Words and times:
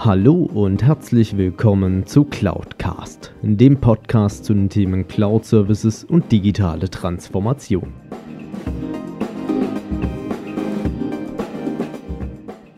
Hallo 0.00 0.48
und 0.54 0.84
herzlich 0.84 1.36
willkommen 1.36 2.06
zu 2.06 2.22
Cloudcast, 2.22 3.34
dem 3.42 3.80
Podcast 3.80 4.44
zu 4.44 4.54
den 4.54 4.68
Themen 4.68 5.08
Cloud 5.08 5.44
Services 5.44 6.04
und 6.04 6.30
digitale 6.30 6.88
Transformation. 6.88 7.92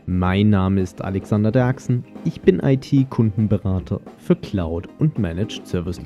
Mein 0.07 0.49
Name 0.49 0.81
ist 0.81 1.03
Alexander 1.03 1.53
Derksen, 1.53 2.07
ich 2.25 2.41
bin 2.41 2.59
IT-Kundenberater 2.59 4.01
für 4.17 4.37
Cloud 4.37 4.89
und 4.99 5.19
Managed 5.19 5.67
Service 5.67 6.03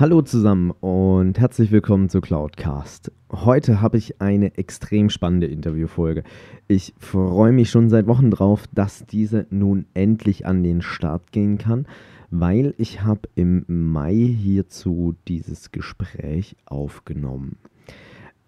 Hallo 0.00 0.22
zusammen 0.22 0.70
und 0.80 1.38
herzlich 1.38 1.72
willkommen 1.72 2.08
zu 2.08 2.22
Cloudcast. 2.22 3.12
Heute 3.30 3.82
habe 3.82 3.98
ich 3.98 4.18
eine 4.22 4.56
extrem 4.56 5.10
spannende 5.10 5.46
Interviewfolge. 5.46 6.24
Ich 6.68 6.94
freue 6.96 7.52
mich 7.52 7.68
schon 7.68 7.90
seit 7.90 8.06
Wochen 8.06 8.30
drauf, 8.30 8.64
dass 8.72 9.04
diese 9.04 9.46
nun 9.50 9.84
endlich 9.92 10.46
an 10.46 10.62
den 10.62 10.80
Start 10.80 11.32
gehen 11.32 11.58
kann, 11.58 11.84
weil 12.30 12.72
ich 12.78 13.02
habe 13.02 13.28
im 13.34 13.66
Mai 13.68 14.14
hierzu 14.14 15.16
dieses 15.28 15.70
Gespräch 15.70 16.56
aufgenommen. 16.64 17.58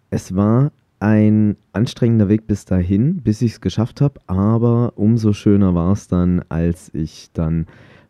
Es 0.08 0.34
war 0.34 0.72
ein 1.00 1.58
anstrengender 1.74 2.30
Weg 2.30 2.46
bis 2.46 2.64
dahin, 2.64 3.16
bis 3.16 3.42
ich 3.42 3.52
es 3.52 3.60
geschafft 3.60 4.00
habe, 4.00 4.22
aber 4.26 4.94
umso 4.96 5.34
schöner 5.34 5.74
war 5.74 5.92
es 5.92 6.08
dann, 6.08 6.42
als 6.48 6.94
ich 6.94 7.28
dann 7.34 7.66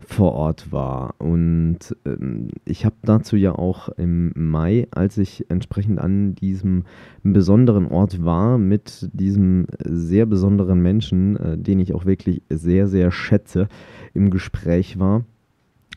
vor 0.06 0.32
Ort 0.32 0.72
war. 0.72 1.14
Und 1.18 1.78
ähm, 2.04 2.48
ich 2.64 2.84
habe 2.84 2.96
dazu 3.02 3.36
ja 3.36 3.52
auch 3.52 3.88
im 3.90 4.32
Mai, 4.34 4.88
als 4.90 5.18
ich 5.18 5.50
entsprechend 5.50 5.98
an 5.98 6.34
diesem 6.34 6.84
besonderen 7.22 7.86
Ort 7.86 8.24
war, 8.24 8.58
mit 8.58 9.08
diesem 9.12 9.66
sehr 9.84 10.26
besonderen 10.26 10.80
Menschen, 10.80 11.36
äh, 11.36 11.58
den 11.58 11.80
ich 11.80 11.94
auch 11.94 12.04
wirklich 12.04 12.42
sehr, 12.48 12.88
sehr 12.88 13.10
schätze, 13.10 13.68
im 14.14 14.30
Gespräch 14.30 14.98
war, 14.98 15.24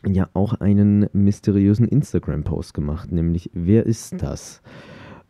ja 0.06 0.28
auch 0.34 0.54
einen 0.54 1.08
mysteriösen 1.12 1.88
Instagram-Post 1.88 2.74
gemacht, 2.74 3.12
nämlich 3.12 3.50
wer 3.52 3.86
ist 3.86 4.22
das? 4.22 4.62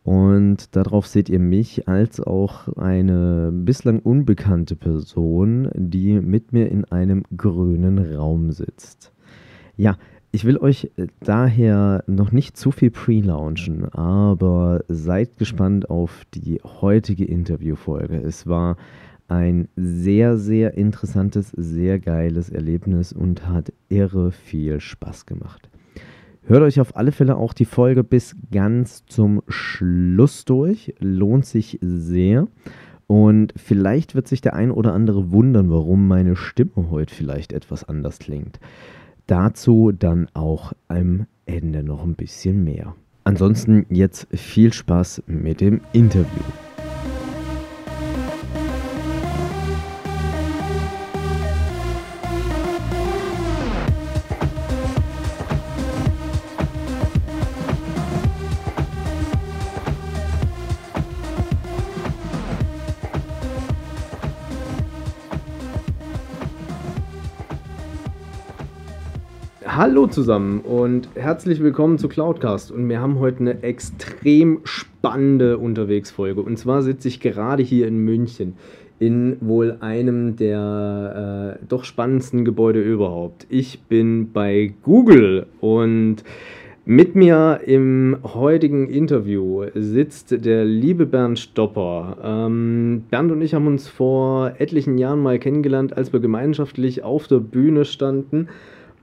Und 0.07 0.73
darauf 0.77 1.05
seht 1.05 1.27
ihr 1.27 1.39
mich 1.39 1.89
als 1.89 2.21
auch 2.21 2.69
eine 2.77 3.51
bislang 3.51 3.99
unbekannte 3.99 4.77
Person, 4.77 5.69
die 5.75 6.21
mit 6.21 6.53
mir 6.53 6.71
in 6.71 6.85
einem 6.85 7.23
grünen 7.35 8.15
Raum 8.15 8.53
sitzt. 8.53 9.11
Ja, 9.75 9.97
ich 10.31 10.45
will 10.45 10.59
euch 10.59 10.93
daher 11.19 12.05
noch 12.07 12.31
nicht 12.31 12.55
zu 12.55 12.71
viel 12.71 12.89
pre-launchen, 12.89 13.83
aber 13.93 14.85
seid 14.87 15.35
gespannt 15.35 15.89
auf 15.89 16.23
die 16.33 16.61
heutige 16.63 17.25
Interviewfolge. 17.25 18.15
Es 18.15 18.47
war 18.47 18.77
ein 19.27 19.67
sehr, 19.75 20.37
sehr 20.37 20.75
interessantes, 20.75 21.49
sehr 21.51 21.99
geiles 21.99 22.49
Erlebnis 22.49 23.11
und 23.11 23.45
hat 23.45 23.73
irre 23.89 24.31
viel 24.31 24.79
Spaß 24.79 25.25
gemacht. 25.25 25.69
Hört 26.47 26.63
euch 26.63 26.79
auf 26.79 26.95
alle 26.95 27.11
Fälle 27.11 27.35
auch 27.35 27.51
die 27.51 27.65
Folge 27.65 28.05
bis 28.05 28.33
ganz 28.51 29.05
zum 29.05 29.41
Schluss 29.49 30.45
durch. 30.45 30.95
Lohnt 30.99 31.45
sich 31.45 31.77
sehr. 31.81 32.47
Und 33.05 33.53
vielleicht 33.57 34.15
wird 34.15 34.29
sich 34.29 34.39
der 34.39 34.53
ein 34.53 34.71
oder 34.71 34.93
andere 34.93 35.33
wundern, 35.33 35.69
warum 35.69 36.07
meine 36.07 36.37
Stimme 36.37 36.89
heute 36.89 37.13
vielleicht 37.13 37.51
etwas 37.51 37.83
anders 37.83 38.19
klingt. 38.19 38.61
Dazu 39.25 39.91
dann 39.91 40.29
auch 40.33 40.71
am 40.87 41.25
Ende 41.45 41.83
noch 41.83 42.05
ein 42.05 42.15
bisschen 42.15 42.63
mehr. 42.63 42.95
Ansonsten 43.25 43.85
jetzt 43.89 44.27
viel 44.31 44.71
Spaß 44.71 45.23
mit 45.27 45.59
dem 45.59 45.81
Interview. 45.91 46.43
Hallo 69.77 70.07
zusammen 70.07 70.61
und 70.61 71.07
herzlich 71.13 71.61
willkommen 71.61 71.99
zu 71.99 72.09
Cloudcast. 72.09 72.71
Und 72.71 72.89
wir 72.89 72.99
haben 72.99 73.19
heute 73.19 73.41
eine 73.41 73.61
extrem 73.61 74.61
spannende 74.63 75.59
Unterwegsfolge. 75.59 76.41
Und 76.41 76.57
zwar 76.57 76.81
sitze 76.81 77.07
ich 77.07 77.19
gerade 77.19 77.61
hier 77.61 77.87
in 77.87 77.99
München 77.99 78.55
in 78.97 79.37
wohl 79.39 79.77
einem 79.81 80.35
der 80.35 81.59
äh, 81.61 81.65
doch 81.69 81.83
spannendsten 81.83 82.43
Gebäude 82.43 82.81
überhaupt. 82.81 83.45
Ich 83.49 83.81
bin 83.83 84.31
bei 84.31 84.73
Google 84.81 85.45
und 85.61 86.23
mit 86.83 87.15
mir 87.15 87.59
im 87.63 88.17
heutigen 88.23 88.89
Interview 88.89 89.65
sitzt 89.75 90.43
der 90.43 90.65
liebe 90.65 91.05
Bernd 91.05 91.37
Stopper. 91.37 92.17
Ähm, 92.23 93.03
Bernd 93.11 93.31
und 93.31 93.43
ich 93.43 93.53
haben 93.53 93.67
uns 93.67 93.87
vor 93.87 94.53
etlichen 94.57 94.97
Jahren 94.97 95.21
mal 95.21 95.37
kennengelernt, 95.37 95.95
als 95.95 96.13
wir 96.13 96.19
gemeinschaftlich 96.19 97.03
auf 97.03 97.27
der 97.27 97.41
Bühne 97.41 97.85
standen 97.85 98.47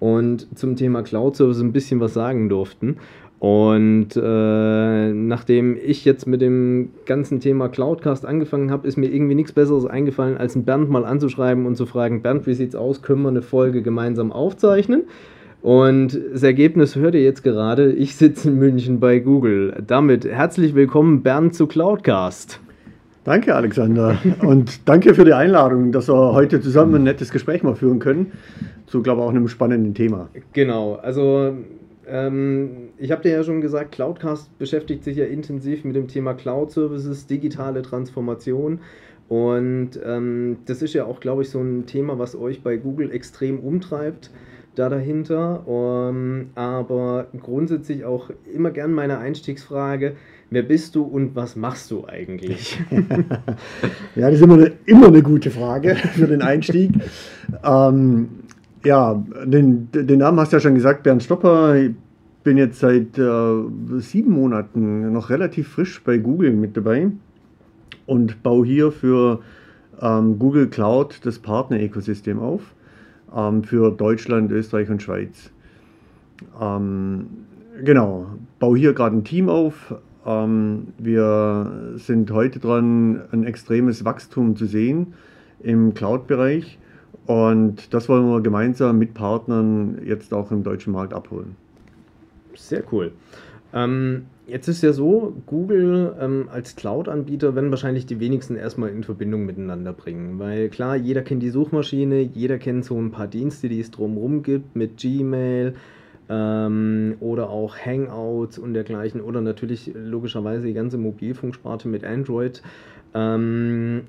und 0.04 0.46
zum 0.54 0.76
Thema 0.76 1.02
Cloud 1.02 1.34
Service 1.34 1.60
ein 1.60 1.72
bisschen 1.72 1.98
was 1.98 2.12
sagen 2.12 2.50
durften. 2.50 2.98
Und 3.38 4.08
äh, 4.16 5.12
nachdem 5.14 5.78
ich 5.82 6.04
jetzt 6.04 6.26
mit 6.26 6.42
dem 6.42 6.90
ganzen 7.06 7.40
Thema 7.40 7.70
Cloudcast 7.70 8.26
angefangen 8.26 8.70
habe, 8.70 8.86
ist 8.86 8.98
mir 8.98 9.06
irgendwie 9.06 9.34
nichts 9.34 9.52
Besseres 9.52 9.86
eingefallen, 9.86 10.36
als 10.36 10.56
einen 10.56 10.66
Bernd 10.66 10.90
mal 10.90 11.06
anzuschreiben 11.06 11.64
und 11.64 11.76
zu 11.76 11.86
fragen, 11.86 12.20
Bernd, 12.20 12.46
wie 12.46 12.52
sieht's 12.52 12.74
aus? 12.74 13.00
Können 13.00 13.22
wir 13.22 13.30
eine 13.30 13.40
Folge 13.40 13.80
gemeinsam 13.80 14.30
aufzeichnen? 14.30 15.04
Und 15.62 16.20
das 16.34 16.42
Ergebnis 16.42 16.96
hört 16.96 17.14
ihr 17.14 17.22
jetzt 17.22 17.42
gerade. 17.42 17.90
Ich 17.92 18.16
sitze 18.16 18.50
in 18.50 18.58
München 18.58 19.00
bei 19.00 19.20
Google. 19.20 19.82
Damit 19.86 20.26
herzlich 20.26 20.74
willkommen, 20.74 21.22
Bernd, 21.22 21.54
zu 21.54 21.66
Cloudcast. 21.66 22.60
Danke, 23.24 23.54
Alexander. 23.54 24.18
Und 24.42 24.86
danke 24.86 25.14
für 25.14 25.24
die 25.24 25.32
Einladung, 25.32 25.92
dass 25.92 26.08
wir 26.08 26.34
heute 26.34 26.60
zusammen 26.60 26.96
ein 26.96 27.02
nettes 27.04 27.30
Gespräch 27.30 27.62
mal 27.62 27.74
führen 27.74 27.98
können. 27.98 28.32
Zu, 28.86 29.02
glaube 29.02 29.20
ich, 29.20 29.26
auch 29.26 29.30
einem 29.30 29.48
spannenden 29.48 29.94
Thema. 29.94 30.28
Genau. 30.52 30.94
Also, 30.96 31.54
ähm, 32.06 32.90
ich 32.98 33.10
habe 33.10 33.22
dir 33.22 33.32
ja 33.32 33.42
schon 33.42 33.60
gesagt, 33.60 33.92
Cloudcast 33.92 34.56
beschäftigt 34.58 35.04
sich 35.04 35.16
ja 35.16 35.24
intensiv 35.24 35.84
mit 35.84 35.96
dem 35.96 36.08
Thema 36.08 36.34
Cloud 36.34 36.70
Services, 36.70 37.26
digitale 37.26 37.82
Transformation. 37.82 38.80
Und 39.28 39.90
ähm, 40.04 40.58
das 40.66 40.82
ist 40.82 40.92
ja 40.94 41.06
auch, 41.06 41.20
glaube 41.20 41.42
ich, 41.42 41.50
so 41.50 41.60
ein 41.60 41.86
Thema, 41.86 42.18
was 42.18 42.36
euch 42.36 42.62
bei 42.62 42.76
Google 42.76 43.10
extrem 43.10 43.58
umtreibt 43.58 44.30
da 44.74 44.88
dahinter. 44.88 45.66
Um, 45.66 46.16
ähm, 46.16 46.50
aber 46.54 47.28
grundsätzlich 47.40 48.04
auch 48.04 48.30
immer 48.52 48.70
gern 48.70 48.92
meine 48.92 49.18
Einstiegsfrage, 49.18 50.16
wer 50.50 50.62
bist 50.62 50.94
du 50.94 51.02
und 51.04 51.34
was 51.34 51.56
machst 51.56 51.90
du 51.90 52.06
eigentlich? 52.06 52.78
ja, 54.14 54.30
das 54.30 54.34
ist 54.34 54.42
immer 54.42 54.54
eine, 54.54 54.72
immer 54.86 55.08
eine 55.08 55.22
gute 55.22 55.50
Frage 55.50 55.96
für 55.96 56.26
den 56.26 56.42
Einstieg. 56.42 56.92
ähm, 57.64 58.28
ja, 58.84 59.22
den, 59.44 59.88
den 59.92 60.18
Namen 60.18 60.38
hast 60.38 60.52
du 60.52 60.56
ja 60.56 60.60
schon 60.60 60.74
gesagt, 60.74 61.02
Bernd 61.02 61.22
Stopper. 61.22 61.74
Ich 61.76 61.92
bin 62.42 62.58
jetzt 62.58 62.80
seit 62.80 63.18
äh, 63.18 63.54
sieben 63.98 64.32
Monaten 64.32 65.12
noch 65.12 65.30
relativ 65.30 65.68
frisch 65.68 66.02
bei 66.02 66.18
Google 66.18 66.52
mit 66.52 66.76
dabei 66.76 67.10
und 68.06 68.42
baue 68.42 68.66
hier 68.66 68.92
für 68.92 69.40
ähm, 70.00 70.38
Google 70.38 70.68
Cloud 70.68 71.20
das 71.24 71.38
Partner-Ökosystem 71.38 72.38
auf 72.38 72.74
ähm, 73.34 73.64
für 73.64 73.90
Deutschland, 73.90 74.52
Österreich 74.52 74.90
und 74.90 75.02
Schweiz. 75.02 75.50
Ähm, 76.60 77.26
genau, 77.82 78.26
baue 78.58 78.78
hier 78.78 78.92
gerade 78.92 79.16
ein 79.16 79.24
Team 79.24 79.48
auf. 79.48 79.94
Ähm, 80.26 80.88
wir 80.98 81.94
sind 81.96 82.30
heute 82.30 82.58
dran, 82.58 83.22
ein 83.32 83.44
extremes 83.44 84.04
Wachstum 84.04 84.56
zu 84.56 84.66
sehen 84.66 85.14
im 85.60 85.94
Cloud-Bereich. 85.94 86.78
Und 87.26 87.94
das 87.94 88.08
wollen 88.08 88.26
wir 88.28 88.40
gemeinsam 88.42 88.98
mit 88.98 89.14
Partnern 89.14 89.98
jetzt 90.04 90.34
auch 90.34 90.50
im 90.50 90.62
deutschen 90.62 90.92
Markt 90.92 91.14
abholen. 91.14 91.56
Sehr 92.54 92.82
cool. 92.92 93.12
Ähm, 93.72 94.26
jetzt 94.46 94.68
ist 94.68 94.82
ja 94.82 94.92
so, 94.92 95.34
Google 95.46 96.14
ähm, 96.20 96.48
als 96.50 96.76
Cloud-Anbieter 96.76 97.54
werden 97.54 97.70
wahrscheinlich 97.70 98.06
die 98.06 98.20
wenigsten 98.20 98.56
erstmal 98.56 98.90
in 98.90 99.02
Verbindung 99.02 99.46
miteinander 99.46 99.92
bringen. 99.92 100.38
Weil 100.38 100.68
klar, 100.68 100.96
jeder 100.96 101.22
kennt 101.22 101.42
die 101.42 101.50
Suchmaschine, 101.50 102.20
jeder 102.20 102.58
kennt 102.58 102.84
so 102.84 103.00
ein 103.00 103.10
paar 103.10 103.26
Dienste, 103.26 103.68
die 103.68 103.80
es 103.80 103.90
drumherum 103.90 104.42
gibt, 104.42 104.76
mit 104.76 104.98
Gmail, 104.98 105.74
ähm, 106.28 107.16
oder 107.20 107.50
auch 107.50 107.76
Hangouts 107.76 108.58
und 108.58 108.74
dergleichen 108.74 109.20
oder 109.20 109.40
natürlich 109.40 109.90
logischerweise 109.94 110.66
die 110.66 110.74
ganze 110.74 110.98
Mobilfunksparte 110.98 111.88
mit 111.88 112.04
Android. 112.04 112.62
Ähm, 113.16 114.02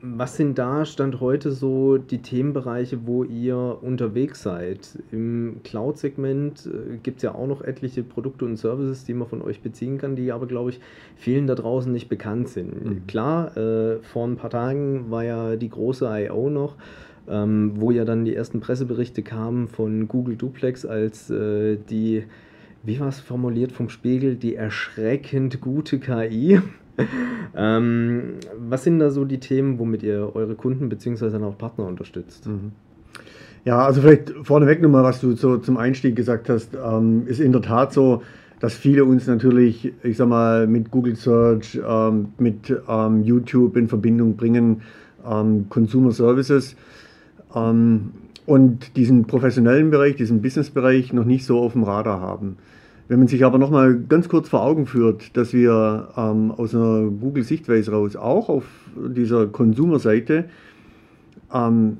was 0.00 0.36
sind 0.36 0.56
da 0.56 0.84
Stand 0.84 1.20
heute 1.20 1.50
so 1.50 1.98
die 1.98 2.22
Themenbereiche, 2.22 3.06
wo 3.06 3.24
ihr 3.24 3.78
unterwegs 3.82 4.40
seid? 4.40 5.00
Im 5.10 5.56
Cloud-Segment 5.64 6.66
äh, 6.66 6.96
gibt 7.02 7.16
es 7.16 7.22
ja 7.24 7.34
auch 7.34 7.48
noch 7.48 7.62
etliche 7.62 8.04
Produkte 8.04 8.44
und 8.44 8.56
Services, 8.58 9.04
die 9.04 9.14
man 9.14 9.26
von 9.26 9.42
euch 9.42 9.62
beziehen 9.62 9.98
kann, 9.98 10.14
die 10.14 10.30
aber, 10.30 10.46
glaube 10.46 10.70
ich, 10.70 10.80
vielen 11.16 11.48
da 11.48 11.56
draußen 11.56 11.90
nicht 11.90 12.08
bekannt 12.08 12.50
sind. 12.50 12.84
Mhm. 12.84 13.06
Klar, 13.08 13.56
äh, 13.56 13.98
vor 14.02 14.28
ein 14.28 14.36
paar 14.36 14.50
Tagen 14.50 15.10
war 15.10 15.24
ja 15.24 15.56
die 15.56 15.70
große 15.70 16.06
I.O. 16.08 16.48
noch. 16.48 16.76
Ähm, 17.28 17.74
wo 17.76 17.92
ja 17.92 18.04
dann 18.04 18.24
die 18.24 18.34
ersten 18.34 18.60
Presseberichte 18.60 19.22
kamen 19.22 19.68
von 19.68 20.08
Google 20.08 20.34
Duplex 20.34 20.84
als 20.84 21.30
äh, 21.30 21.76
die, 21.76 22.24
wie 22.82 22.98
war 22.98 23.08
es 23.08 23.20
formuliert 23.20 23.70
vom 23.70 23.88
Spiegel, 23.88 24.34
die 24.34 24.56
erschreckend 24.56 25.60
gute 25.60 26.00
KI. 26.00 26.60
ähm, 27.56 28.34
was 28.58 28.84
sind 28.84 28.98
da 28.98 29.10
so 29.10 29.24
die 29.24 29.38
Themen, 29.38 29.78
womit 29.78 30.02
ihr 30.02 30.34
eure 30.34 30.56
Kunden 30.56 30.88
bzw. 30.88 31.36
auch 31.44 31.56
Partner 31.56 31.86
unterstützt? 31.86 32.46
Mhm. 32.46 32.72
Ja, 33.64 33.86
also 33.86 34.00
vielleicht 34.00 34.34
vorneweg 34.42 34.82
nochmal, 34.82 35.04
was 35.04 35.20
du 35.20 35.32
so 35.36 35.56
zum 35.58 35.76
Einstieg 35.76 36.16
gesagt 36.16 36.48
hast, 36.48 36.70
ähm, 36.74 37.26
ist 37.26 37.40
in 37.40 37.52
der 37.52 37.62
Tat 37.62 37.92
so, 37.92 38.22
dass 38.58 38.74
viele 38.74 39.04
uns 39.04 39.26
natürlich, 39.26 39.92
ich 40.02 40.16
sag 40.16 40.28
mal, 40.28 40.66
mit 40.66 40.90
Google 40.90 41.14
Search, 41.14 41.80
ähm, 41.84 42.28
mit 42.38 42.74
ähm, 42.88 43.22
YouTube 43.22 43.76
in 43.76 43.88
Verbindung 43.88 44.36
bringen, 44.36 44.82
ähm, 45.24 45.66
Consumer 45.68 46.10
Services 46.10 46.74
ähm, 47.54 48.10
und 48.46 48.96
diesen 48.96 49.26
professionellen 49.26 49.90
Bereich, 49.90 50.16
diesen 50.16 50.42
Business-Bereich 50.42 51.12
noch 51.12 51.24
nicht 51.24 51.44
so 51.44 51.60
auf 51.60 51.72
dem 51.72 51.84
Radar 51.84 52.20
haben. 52.20 52.56
Wenn 53.08 53.18
man 53.18 53.28
sich 53.28 53.44
aber 53.44 53.58
nochmal 53.58 53.98
ganz 54.08 54.28
kurz 54.28 54.48
vor 54.48 54.62
Augen 54.62 54.86
führt, 54.86 55.36
dass 55.36 55.52
wir 55.52 56.08
ähm, 56.16 56.50
aus 56.50 56.74
einer 56.74 57.10
Google-Sichtweise 57.10 57.92
raus 57.92 58.16
auch 58.16 58.48
auf 58.48 58.64
dieser 58.96 59.46
Consumer-Seite 59.46 60.46
ähm, 61.52 61.98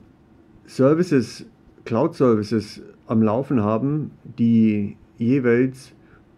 Services, 0.67 1.45
Cloud-Services 1.85 2.83
am 3.07 3.23
Laufen 3.23 3.63
haben, 3.63 4.13
die 4.39 4.97
jeweils 5.19 5.93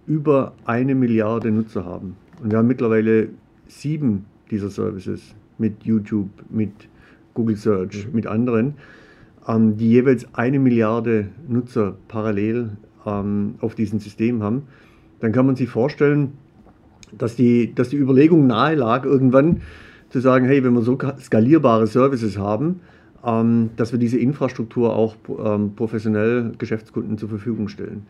über 0.06 0.55
eine 0.64 0.94
Milliarde 0.94 1.50
Nutzer 1.50 1.84
haben. 1.84 2.17
Und 2.43 2.50
wir 2.50 2.58
haben 2.58 2.69
mittlerweile 2.69 3.28
sieben 3.69 4.26
dieser 4.50 4.70
Services 4.70 5.34
mit 5.58 5.84
YouTube, 5.84 6.28
mit 6.50 6.72
Google 7.34 7.56
Search, 7.56 8.06
mhm. 8.06 8.14
mit 8.14 8.26
anderen, 8.26 8.75
ähm, 9.49 9.76
die 9.76 9.88
jeweils 9.88 10.26
eine 10.35 10.58
Milliarde 10.58 11.29
Nutzer 11.49 11.96
parallel 12.08 12.70
ähm, 13.06 13.56
auf 13.61 13.75
diesem 13.75 14.00
System 14.00 14.43
haben, 14.43 14.62
dann 15.20 15.32
kann 15.32 15.46
man 15.46 15.56
sich 15.56 15.69
vorstellen, 15.69 16.32
dass 17.17 17.37
die, 17.37 17.75
dass 17.75 17.88
die 17.88 17.96
Überlegung 17.96 18.46
nahe 18.46 18.75
lag, 18.75 19.05
irgendwann 19.05 19.62
zu 20.11 20.20
sagen, 20.20 20.46
hey, 20.46 20.62
wenn 20.64 20.75
wir 20.75 20.82
so 20.82 20.99
skalierbare 21.20 21.87
Services 21.87 22.38
haben, 22.38 22.81
ähm, 23.25 23.70
dass 23.76 23.93
wir 23.93 23.99
diese 23.99 24.19
Infrastruktur 24.19 24.94
auch 24.94 25.17
ähm, 25.44 25.75
professionell 25.75 26.52
Geschäftskunden 26.58 27.19
zur 27.19 27.29
Verfügung 27.29 27.69
stellen. 27.69 28.06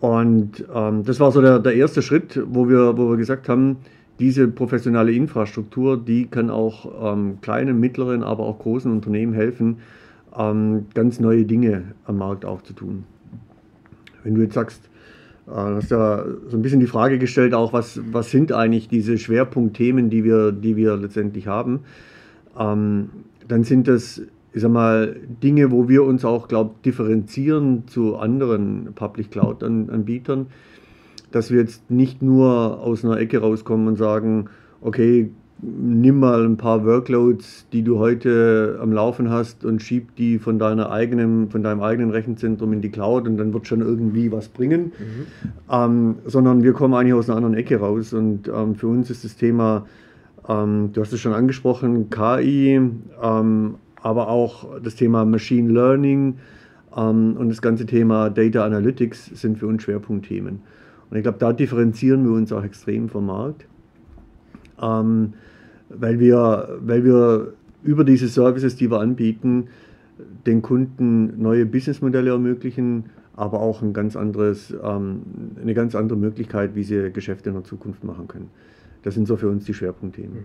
Und 0.00 0.64
ähm, 0.72 1.04
das 1.04 1.18
war 1.18 1.32
so 1.32 1.40
der, 1.40 1.58
der 1.58 1.74
erste 1.74 2.02
Schritt, 2.02 2.40
wo 2.46 2.68
wir, 2.68 2.96
wo 2.96 3.10
wir 3.10 3.16
gesagt 3.16 3.48
haben, 3.48 3.78
diese 4.20 4.46
professionelle 4.46 5.12
Infrastruktur, 5.12 5.96
die 5.96 6.26
kann 6.26 6.50
auch 6.50 7.12
ähm, 7.12 7.38
kleinen, 7.40 7.80
mittleren, 7.80 8.22
aber 8.22 8.44
auch 8.44 8.60
großen 8.60 8.92
Unternehmen 8.92 9.32
helfen, 9.32 9.78
ähm, 10.36 10.86
ganz 10.94 11.20
neue 11.20 11.44
Dinge 11.44 11.94
am 12.04 12.18
Markt 12.18 12.44
auch 12.44 12.62
zu 12.62 12.72
tun. 12.72 13.04
Wenn 14.22 14.34
du 14.34 14.42
jetzt 14.42 14.54
sagst, 14.54 14.88
äh, 15.46 15.50
hast 15.52 15.90
ja 15.90 16.24
so 16.48 16.56
ein 16.56 16.62
bisschen 16.62 16.80
die 16.80 16.86
Frage 16.86 17.18
gestellt, 17.18 17.54
auch 17.54 17.72
was, 17.72 18.00
was 18.12 18.30
sind 18.30 18.52
eigentlich 18.52 18.88
diese 18.88 19.18
Schwerpunktthemen, 19.18 20.10
die 20.10 20.24
wir, 20.24 20.52
die 20.52 20.76
wir 20.76 20.96
letztendlich 20.96 21.46
haben, 21.46 21.80
ähm, 22.58 23.10
dann 23.48 23.64
sind 23.64 23.88
das, 23.88 24.22
ich 24.52 24.62
sag 24.62 24.70
mal, 24.70 25.16
Dinge, 25.42 25.70
wo 25.70 25.88
wir 25.88 26.04
uns 26.04 26.24
auch, 26.24 26.48
glaube 26.48 26.74
differenzieren 26.84 27.88
zu 27.88 28.16
anderen 28.16 28.90
Public 28.94 29.30
Cloud-Anbietern, 29.30 30.46
dass 31.32 31.50
wir 31.50 31.60
jetzt 31.60 31.90
nicht 31.90 32.22
nur 32.22 32.80
aus 32.80 33.04
einer 33.04 33.18
Ecke 33.18 33.38
rauskommen 33.38 33.88
und 33.88 33.96
sagen, 33.96 34.48
okay, 34.80 35.30
nimm 35.62 36.18
mal 36.18 36.44
ein 36.44 36.56
paar 36.56 36.84
Workloads, 36.84 37.66
die 37.72 37.82
du 37.82 38.00
heute 38.00 38.80
am 38.82 38.92
Laufen 38.92 39.30
hast 39.30 39.64
und 39.64 39.80
schieb 39.80 40.16
die 40.16 40.40
von, 40.40 40.58
deiner 40.58 40.90
eigenen, 40.90 41.50
von 41.50 41.62
deinem 41.62 41.80
eigenen 41.80 42.10
Rechenzentrum 42.10 42.72
in 42.72 42.80
die 42.80 42.90
Cloud 42.90 43.28
und 43.28 43.36
dann 43.36 43.54
wird 43.54 43.68
schon 43.68 43.80
irgendwie 43.80 44.32
was 44.32 44.48
bringen. 44.48 44.86
Mhm. 44.86 45.26
Ähm, 45.70 46.14
sondern 46.26 46.64
wir 46.64 46.72
kommen 46.72 46.94
eigentlich 46.94 47.14
aus 47.14 47.30
einer 47.30 47.36
anderen 47.36 47.54
Ecke 47.54 47.76
raus 47.76 48.12
und 48.12 48.48
ähm, 48.48 48.74
für 48.74 48.88
uns 48.88 49.08
ist 49.08 49.24
das 49.24 49.36
Thema, 49.36 49.86
ähm, 50.48 50.90
du 50.92 51.00
hast 51.00 51.12
es 51.12 51.20
schon 51.20 51.32
angesprochen, 51.32 52.10
KI, 52.10 52.80
ähm, 53.22 53.74
aber 54.02 54.28
auch 54.28 54.80
das 54.82 54.96
Thema 54.96 55.24
Machine 55.24 55.72
Learning 55.72 56.38
ähm, 56.96 57.36
und 57.38 57.48
das 57.48 57.62
ganze 57.62 57.86
Thema 57.86 58.30
Data 58.30 58.64
Analytics 58.64 59.26
sind 59.26 59.58
für 59.58 59.68
uns 59.68 59.84
Schwerpunktthemen. 59.84 60.60
Und 61.08 61.16
ich 61.16 61.22
glaube, 61.22 61.38
da 61.38 61.52
differenzieren 61.52 62.24
wir 62.24 62.32
uns 62.32 62.52
auch 62.52 62.64
extrem 62.64 63.08
vom 63.08 63.26
Markt. 63.26 63.66
Ähm, 64.80 65.34
weil 65.98 66.18
wir, 66.18 66.78
weil 66.80 67.04
wir 67.04 67.52
über 67.82 68.04
diese 68.04 68.28
Services, 68.28 68.76
die 68.76 68.90
wir 68.90 69.00
anbieten, 69.00 69.68
den 70.46 70.62
Kunden 70.62 71.40
neue 71.40 71.66
Businessmodelle 71.66 72.30
ermöglichen, 72.30 73.04
aber 73.34 73.60
auch 73.60 73.82
ein 73.82 73.92
ganz 73.92 74.16
anderes, 74.16 74.74
ähm, 74.82 75.22
eine 75.60 75.74
ganz 75.74 75.94
andere 75.94 76.18
Möglichkeit, 76.18 76.74
wie 76.74 76.82
sie 76.82 77.10
Geschäfte 77.12 77.50
in 77.50 77.56
der 77.56 77.64
Zukunft 77.64 78.04
machen 78.04 78.28
können. 78.28 78.50
Das 79.02 79.14
sind 79.14 79.26
so 79.26 79.36
für 79.36 79.48
uns 79.48 79.64
die 79.64 79.74
Schwerpunktthemen. 79.74 80.44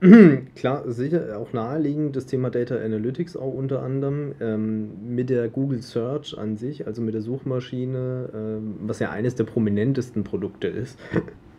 Klar, 0.54 0.90
sicher 0.90 1.36
auch 1.38 1.52
naheliegend 1.52 2.16
das 2.16 2.24
Thema 2.24 2.48
Data 2.48 2.74
Analytics 2.76 3.36
auch 3.36 3.52
unter 3.52 3.82
anderem 3.82 4.32
ähm, 4.40 5.14
mit 5.14 5.28
der 5.28 5.48
Google 5.48 5.82
Search 5.82 6.38
an 6.38 6.56
sich, 6.56 6.86
also 6.86 7.02
mit 7.02 7.12
der 7.12 7.20
Suchmaschine, 7.20 8.30
ähm, 8.34 8.74
was 8.86 8.98
ja 8.98 9.10
eines 9.10 9.34
der 9.34 9.44
prominentesten 9.44 10.24
Produkte 10.24 10.68
ist. 10.68 10.98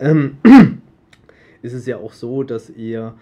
ist 1.62 1.72
es 1.72 1.86
ja 1.86 1.96
auch 1.96 2.12
so, 2.12 2.42
dass 2.42 2.70
ihr 2.70 3.14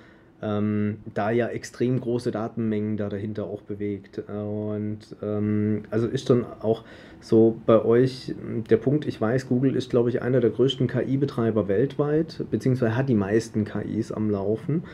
ähm, 0.43 0.99
da 1.13 1.31
ja 1.31 1.49
extrem 1.49 2.01
große 2.01 2.31
Datenmengen 2.31 2.97
da 2.97 3.09
dahinter 3.09 3.45
auch 3.45 3.63
bewegt. 3.63 4.23
Und 4.29 5.01
ähm, 5.23 5.83
also 5.91 6.07
ist 6.07 6.31
dann 6.31 6.45
auch 6.61 6.85
so 7.21 7.61
bei 7.67 7.85
euch 7.85 8.35
der 8.71 8.79
Punkt, 8.79 9.07
ich 9.07 9.21
weiß, 9.21 9.49
Google 9.49 9.77
ist, 9.77 9.91
glaube 9.91 10.09
ich, 10.09 10.23
einer 10.23 10.41
der 10.41 10.51
größten 10.51 10.87
KI-Betreiber 10.87 11.69
weltweit, 11.69 12.45
beziehungsweise 12.51 12.97
hat 12.97 13.09
die 13.09 13.15
meisten 13.15 13.65
KIs 13.65 14.13
am 14.13 14.31
Laufen. 14.31 14.85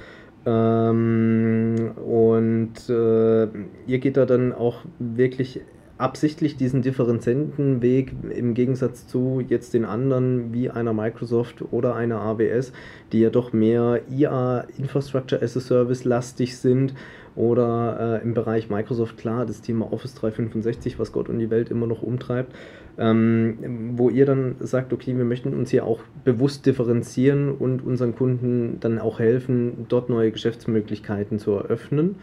Ähm, 0.44 1.92
und 2.04 2.88
äh, 2.88 3.48
ihr 3.86 3.98
geht 3.98 4.16
da 4.16 4.26
dann 4.26 4.52
auch 4.52 4.84
wirklich 4.98 5.60
absichtlich 5.98 6.56
diesen 6.56 6.82
differenzenten 6.82 7.80
Weg 7.80 8.12
im 8.30 8.54
Gegensatz 8.54 9.06
zu 9.06 9.42
jetzt 9.48 9.72
den 9.72 9.84
anderen 9.84 10.52
wie 10.52 10.68
einer 10.70 10.92
Microsoft 10.92 11.64
oder 11.70 11.94
einer 11.94 12.20
AWS, 12.20 12.72
die 13.12 13.20
ja 13.20 13.30
doch 13.30 13.52
mehr 13.52 14.02
IA 14.10 14.66
Infrastructure 14.76 15.40
as 15.40 15.56
a 15.56 15.60
Service 15.60 16.04
lastig 16.04 16.58
sind 16.58 16.94
oder 17.34 18.20
äh, 18.20 18.22
im 18.22 18.34
Bereich 18.34 18.68
Microsoft 18.68 19.16
klar 19.16 19.46
das 19.46 19.62
Thema 19.62 19.92
Office 19.92 20.14
365, 20.14 20.98
was 20.98 21.12
Gott 21.12 21.28
und 21.28 21.38
die 21.38 21.50
Welt 21.50 21.70
immer 21.70 21.86
noch 21.86 22.02
umtreibt, 22.02 22.54
ähm, 22.98 23.94
wo 23.96 24.10
ihr 24.10 24.26
dann 24.26 24.56
sagt, 24.60 24.92
okay, 24.92 25.16
wir 25.16 25.24
möchten 25.24 25.54
uns 25.54 25.70
hier 25.70 25.84
auch 25.84 26.00
bewusst 26.24 26.66
differenzieren 26.66 27.50
und 27.50 27.84
unseren 27.84 28.14
Kunden 28.14 28.78
dann 28.80 28.98
auch 28.98 29.18
helfen, 29.18 29.86
dort 29.88 30.10
neue 30.10 30.30
Geschäftsmöglichkeiten 30.30 31.38
zu 31.38 31.52
eröffnen. 31.52 32.16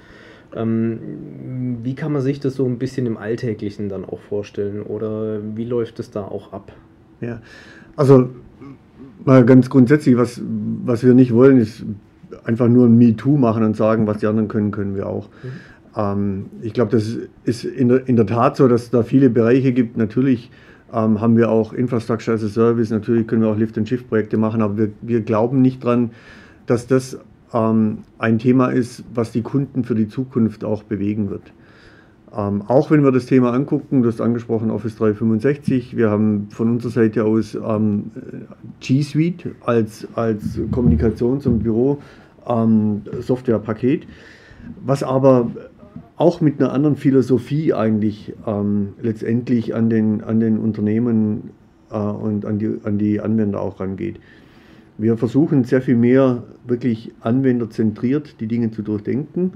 Ähm, 0.56 1.80
wie 1.84 1.96
kann 1.96 2.12
man 2.12 2.22
sich 2.22 2.40
das 2.40 2.56
so 2.56 2.66
ein 2.66 2.78
bisschen 2.78 3.06
im 3.06 3.18
Alltäglichen 3.18 3.90
dann 3.90 4.06
auch 4.06 4.20
vorstellen 4.20 4.84
oder 4.84 5.40
wie 5.56 5.66
läuft 5.66 6.00
es 6.00 6.12
da 6.12 6.22
auch 6.22 6.54
ab? 6.54 6.72
Ja, 7.22 7.42
also 7.96 8.30
mal 9.26 9.46
ganz 9.46 9.70
grundsätzlich, 9.70 10.18
was, 10.18 10.42
was 10.86 11.04
wir 11.04 11.14
nicht 11.14 11.34
wollen, 11.34 11.58
ist 11.58 11.86
einfach 12.46 12.68
nur 12.68 12.88
ein 12.88 12.98
MeToo 12.98 13.38
machen 13.38 13.64
und 13.64 13.76
sagen, 13.76 14.08
was 14.08 14.18
die 14.18 14.28
anderen 14.28 14.48
können, 14.48 14.72
können 14.72 14.96
wir 14.96 15.08
auch. 15.08 15.30
Mhm. 15.44 15.50
Ähm, 15.96 16.46
ich 16.62 16.74
glaube, 16.74 16.92
das 16.92 17.18
ist 17.44 17.64
in 17.64 17.90
der, 17.90 18.08
in 18.08 18.16
der 18.16 18.26
Tat 18.26 18.58
so, 18.58 18.68
dass 18.68 18.84
es 18.84 18.90
da 18.90 19.04
viele 19.04 19.30
Bereiche 19.30 19.72
gibt. 19.72 19.98
Natürlich 19.98 20.52
ähm, 20.94 21.22
haben 21.22 21.38
wir 21.38 21.50
auch 21.50 21.74
Infrastructure 21.74 22.36
as 22.36 22.44
a 22.44 22.48
Service, 22.48 22.90
natürlich 22.90 23.28
können 23.28 23.42
wir 23.42 23.50
auch 23.50 23.58
Lift-and-Shift-Projekte 23.58 24.38
machen, 24.38 24.62
aber 24.62 24.78
wir, 24.78 24.90
wir 25.02 25.22
glauben 25.22 25.62
nicht 25.62 25.84
dran, 25.84 26.12
dass 26.66 26.88
das 26.88 27.20
ähm, 27.54 28.00
ein 28.18 28.40
Thema 28.40 28.70
ist, 28.70 29.04
was 29.14 29.32
die 29.32 29.42
Kunden 29.42 29.84
für 29.84 29.96
die 29.96 30.08
Zukunft 30.08 30.64
auch 30.64 30.84
bewegen 30.84 31.30
wird. 31.30 31.52
Ähm, 32.36 32.64
auch 32.68 32.90
wenn 32.90 33.04
wir 33.04 33.12
das 33.12 33.28
Thema 33.28 33.54
angucken, 33.54 34.02
du 34.02 34.10
hast 34.10 34.20
angesprochen 34.20 34.72
Office 34.72 34.96
365, 34.96 35.96
wir 35.96 36.10
haben 36.10 36.48
von 36.50 36.72
unserer 36.72 36.92
Seite 36.92 37.26
aus 37.26 37.56
ähm, 37.56 38.10
G 38.80 39.04
Suite 39.04 39.52
als, 39.66 40.08
als 40.16 40.60
Kommunikations- 40.72 41.46
und 41.46 41.60
Büro-Softwarepaket, 41.60 44.08
was 44.84 45.04
aber 45.04 45.52
auch 46.16 46.42
mit 46.42 46.60
einer 46.60 46.74
anderen 46.74 46.96
Philosophie 46.96 47.72
eigentlich 47.74 48.34
ähm, 48.48 48.94
letztendlich 49.02 49.76
an 49.76 49.92
den, 49.92 50.24
an 50.24 50.40
den 50.40 50.58
Unternehmen 50.58 51.52
äh, 51.92 51.98
und 51.98 52.46
an 52.46 52.58
die, 52.58 52.80
an 52.84 52.98
die 52.98 53.20
Anwender 53.20 53.62
auch 53.62 53.80
rangeht. 53.80 54.20
Wir 54.98 55.18
versuchen 55.18 55.64
sehr 55.64 55.82
viel 55.82 55.96
mehr 55.96 56.44
wirklich 56.68 57.12
anwenderzentriert 57.22 58.40
die 58.40 58.48
Dinge 58.48 58.72
zu 58.72 58.82
durchdenken. 58.82 59.54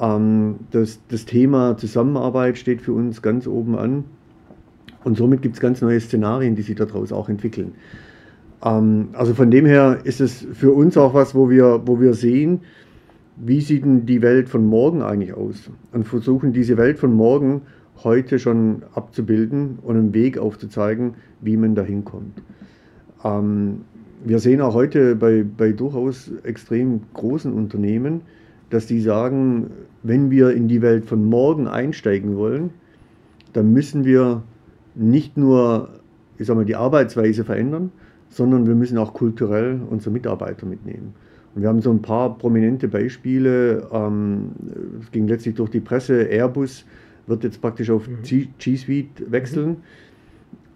Ähm, 0.00 0.56
das, 0.70 1.00
das 1.08 1.24
Thema 1.24 1.76
Zusammenarbeit 1.76 2.58
steht 2.58 2.80
für 2.82 2.92
uns 2.92 3.22
ganz 3.22 3.46
oben 3.46 3.76
an. 3.76 4.04
Und 5.04 5.16
somit 5.16 5.42
gibt 5.42 5.54
es 5.54 5.60
ganz 5.60 5.80
neue 5.80 6.00
Szenarien, 6.00 6.54
die 6.54 6.62
sich 6.62 6.76
daraus 6.76 7.12
auch 7.12 7.28
entwickeln. 7.28 7.72
Ähm, 8.64 9.08
also 9.12 9.34
von 9.34 9.50
dem 9.50 9.66
her 9.66 10.00
ist 10.04 10.20
es 10.20 10.46
für 10.52 10.72
uns 10.72 10.96
auch 10.96 11.14
was, 11.14 11.34
wo 11.34 11.50
wir, 11.50 11.82
wo 11.86 12.00
wir 12.00 12.14
sehen, 12.14 12.60
wie 13.36 13.60
sieht 13.60 13.84
denn 13.84 14.06
die 14.06 14.22
Welt 14.22 14.48
von 14.48 14.66
morgen 14.66 15.02
eigentlich 15.02 15.32
aus? 15.32 15.70
Und 15.92 16.06
versuchen 16.06 16.52
diese 16.52 16.76
Welt 16.76 16.98
von 16.98 17.14
morgen 17.14 17.62
heute 18.02 18.38
schon 18.38 18.82
abzubilden 18.94 19.78
und 19.82 19.96
einen 19.96 20.14
Weg 20.14 20.38
aufzuzeigen, 20.38 21.14
wie 21.40 21.56
man 21.56 21.74
da 21.74 21.82
hinkommt. 21.82 22.42
Ähm, 23.24 23.82
wir 24.24 24.38
sehen 24.38 24.60
auch 24.60 24.74
heute 24.74 25.16
bei, 25.16 25.44
bei 25.44 25.72
durchaus 25.72 26.30
extrem 26.42 27.00
großen 27.14 27.52
Unternehmen, 27.52 28.22
dass 28.70 28.86
die 28.86 29.00
sagen, 29.00 29.70
wenn 30.02 30.30
wir 30.30 30.50
in 30.50 30.68
die 30.68 30.82
Welt 30.82 31.06
von 31.06 31.24
morgen 31.24 31.66
einsteigen 31.66 32.36
wollen, 32.36 32.70
dann 33.52 33.72
müssen 33.72 34.04
wir 34.04 34.42
nicht 34.94 35.36
nur 35.36 35.88
ich 36.38 36.46
sag 36.46 36.56
mal, 36.56 36.64
die 36.64 36.76
Arbeitsweise 36.76 37.44
verändern, 37.44 37.90
sondern 38.30 38.66
wir 38.66 38.74
müssen 38.74 38.98
auch 38.98 39.12
kulturell 39.12 39.80
unsere 39.90 40.10
Mitarbeiter 40.10 40.66
mitnehmen. 40.66 41.14
Und 41.54 41.62
wir 41.62 41.68
haben 41.68 41.80
so 41.80 41.90
ein 41.90 42.02
paar 42.02 42.38
prominente 42.38 42.88
Beispiele. 42.88 43.88
Ähm, 43.92 44.50
es 45.00 45.10
ging 45.10 45.26
letztlich 45.26 45.56
durch 45.56 45.70
die 45.70 45.80
Presse. 45.80 46.22
Airbus 46.30 46.84
wird 47.26 47.42
jetzt 47.42 47.60
praktisch 47.60 47.90
auf 47.90 48.06
mhm. 48.08 48.22
G 48.22 48.76
Suite 48.76 49.30
wechseln. 49.30 49.68
Mhm. 49.68 49.76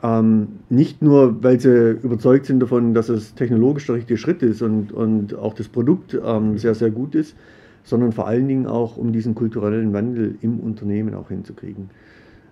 Ähm, 0.03 0.49
nicht 0.69 1.01
nur, 1.03 1.43
weil 1.43 1.61
sie 1.61 1.93
überzeugt 2.03 2.47
sind 2.47 2.61
davon, 2.61 2.93
dass 2.95 3.09
es 3.09 3.35
technologisch 3.35 3.87
der 3.87 3.97
richtige 3.97 4.19
Schritt 4.19 4.43
ist 4.43 4.63
und, 4.63 4.93
und 4.93 5.35
auch 5.35 5.55
das 5.55 5.69
Produkt 5.69 6.19
ähm, 6.25 6.59
sehr, 6.59 6.75
sehr 6.75 6.91
gut 6.91 7.15
ist, 7.15 7.37
sondern 7.85 8.13
vor 8.13 8.27
allen 8.27 8.49
Dingen 8.49 8.67
auch, 8.67 8.97
um 8.97 9.13
diesen 9.13 9.35
kulturellen 9.35 9.93
Wandel 9.93 10.37
im 10.41 10.59
Unternehmen 10.61 11.15
auch 11.15 11.29
hinzukriegen. 11.29 11.91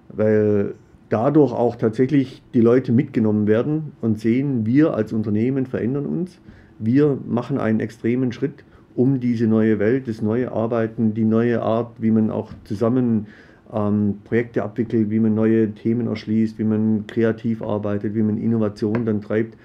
Weil 0.08 0.74
dadurch 1.08 1.52
auch 1.52 1.76
tatsächlich 1.76 2.42
die 2.54 2.60
Leute 2.60 2.92
mitgenommen 2.92 3.48
werden 3.48 3.92
und 4.00 4.20
sehen, 4.20 4.64
wir 4.64 4.94
als 4.94 5.12
Unternehmen 5.12 5.66
verändern 5.66 6.06
uns 6.06 6.40
wir 6.80 7.18
machen 7.28 7.58
einen 7.58 7.78
extremen 7.78 8.32
Schritt, 8.32 8.64
um 8.96 9.20
diese 9.20 9.46
neue 9.46 9.78
Welt, 9.78 10.08
das 10.08 10.22
neue 10.22 10.50
Arbeiten, 10.50 11.14
die 11.14 11.24
neue 11.24 11.62
Art, 11.62 11.92
wie 11.98 12.10
man 12.10 12.30
auch 12.30 12.52
zusammen 12.64 13.26
ähm, 13.72 14.18
Projekte 14.24 14.62
abwickelt, 14.62 15.10
wie 15.10 15.20
man 15.20 15.34
neue 15.34 15.72
Themen 15.72 16.06
erschließt, 16.06 16.58
wie 16.58 16.64
man 16.64 17.06
kreativ 17.06 17.62
arbeitet, 17.62 18.14
wie 18.14 18.22
man 18.22 18.38
Innovation 18.38 19.04
dann 19.04 19.20
treibt, 19.20 19.56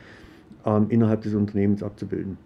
ähm, 0.66 0.88
innerhalb 0.90 1.22
des 1.22 1.34
Unternehmens 1.34 1.84
abzubilden. 1.84 2.38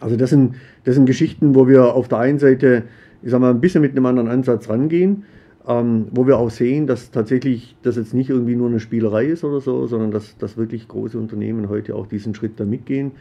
Also 0.00 0.16
das 0.16 0.30
sind, 0.30 0.56
das 0.84 0.96
sind 0.96 1.06
Geschichten, 1.06 1.54
wo 1.54 1.68
wir 1.68 1.94
auf 1.94 2.08
der 2.08 2.18
einen 2.18 2.38
Seite, 2.38 2.84
ich 3.22 3.30
sag 3.30 3.40
mal, 3.40 3.50
ein 3.50 3.60
bisschen 3.60 3.82
mit 3.82 3.92
einem 3.92 4.06
anderen 4.06 4.28
Ansatz 4.28 4.68
rangehen, 4.68 5.24
ähm, 5.68 6.06
wo 6.10 6.26
wir 6.26 6.38
auch 6.38 6.50
sehen, 6.50 6.88
dass 6.88 7.12
tatsächlich 7.12 7.76
das 7.82 7.96
jetzt 7.96 8.14
nicht 8.14 8.30
irgendwie 8.30 8.56
nur 8.56 8.68
eine 8.68 8.80
Spielerei 8.80 9.26
ist 9.26 9.44
oder 9.44 9.60
so, 9.60 9.86
sondern 9.86 10.10
dass, 10.10 10.36
dass 10.38 10.56
wirklich 10.56 10.88
große 10.88 11.16
Unternehmen 11.16 11.68
heute 11.68 11.94
auch 11.94 12.06
diesen 12.08 12.34
Schritt 12.34 12.58
da 12.58 12.64
mitgehen. 12.64 13.12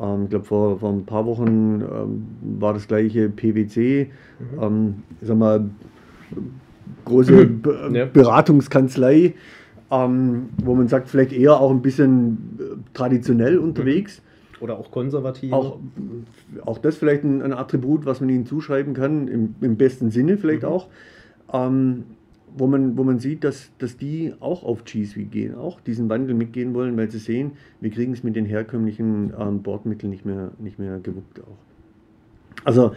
Ähm, 0.00 0.24
ich 0.24 0.30
glaube, 0.30 0.46
vor, 0.46 0.78
vor 0.78 0.90
ein 0.90 1.04
paar 1.04 1.26
Wochen 1.26 1.82
ähm, 1.82 2.26
war 2.58 2.72
das 2.72 2.88
gleiche 2.88 3.28
PwC. 3.28 4.08
Mhm. 4.38 4.62
Ähm, 4.62 4.94
ich 5.20 5.28
sag 5.28 5.36
mal, 5.36 5.68
große 7.04 7.50
ja. 7.92 8.04
Beratungskanzlei, 8.06 9.34
ähm, 9.90 10.48
wo 10.62 10.74
man 10.74 10.88
sagt, 10.88 11.08
vielleicht 11.08 11.32
eher 11.32 11.60
auch 11.60 11.70
ein 11.70 11.82
bisschen 11.82 12.58
äh, 12.58 12.62
traditionell 12.94 13.58
unterwegs. 13.58 14.20
Mhm. 14.20 14.62
Oder 14.62 14.78
auch 14.78 14.90
konservativ. 14.90 15.52
Auch, 15.52 15.78
auch 16.64 16.78
das 16.78 16.96
vielleicht 16.96 17.24
ein, 17.24 17.42
ein, 17.42 17.52
Attribut, 17.52 18.06
was 18.06 18.20
man 18.20 18.28
ihnen 18.28 18.46
zuschreiben 18.46 18.94
kann, 18.94 19.26
im, 19.26 19.54
im 19.60 19.76
besten 19.76 20.10
Sinne 20.10 20.38
vielleicht 20.38 20.62
mhm. 20.62 20.68
auch. 20.68 20.88
Ähm, 21.52 22.04
wo 22.56 22.66
man, 22.66 22.96
wo 22.96 23.04
man 23.04 23.18
sieht, 23.18 23.44
dass, 23.44 23.70
dass 23.78 23.96
die 23.96 24.34
auch 24.40 24.62
auf 24.62 24.84
G 24.84 25.04
Suite 25.04 25.30
gehen, 25.30 25.54
auch 25.54 25.80
diesen 25.80 26.08
Wandel 26.08 26.34
mitgehen 26.34 26.74
wollen, 26.74 26.96
weil 26.96 27.10
sie 27.10 27.18
sehen, 27.18 27.52
wir 27.80 27.90
kriegen 27.90 28.12
es 28.12 28.22
mit 28.22 28.36
den 28.36 28.44
herkömmlichen 28.44 29.32
ähm, 29.38 29.62
Bordmitteln 29.62 30.10
nicht 30.10 30.26
mehr, 30.26 30.50
nicht 30.58 30.78
mehr 30.78 30.98
gewuppt 30.98 31.40
auch. 31.40 32.64
Also 32.64 32.94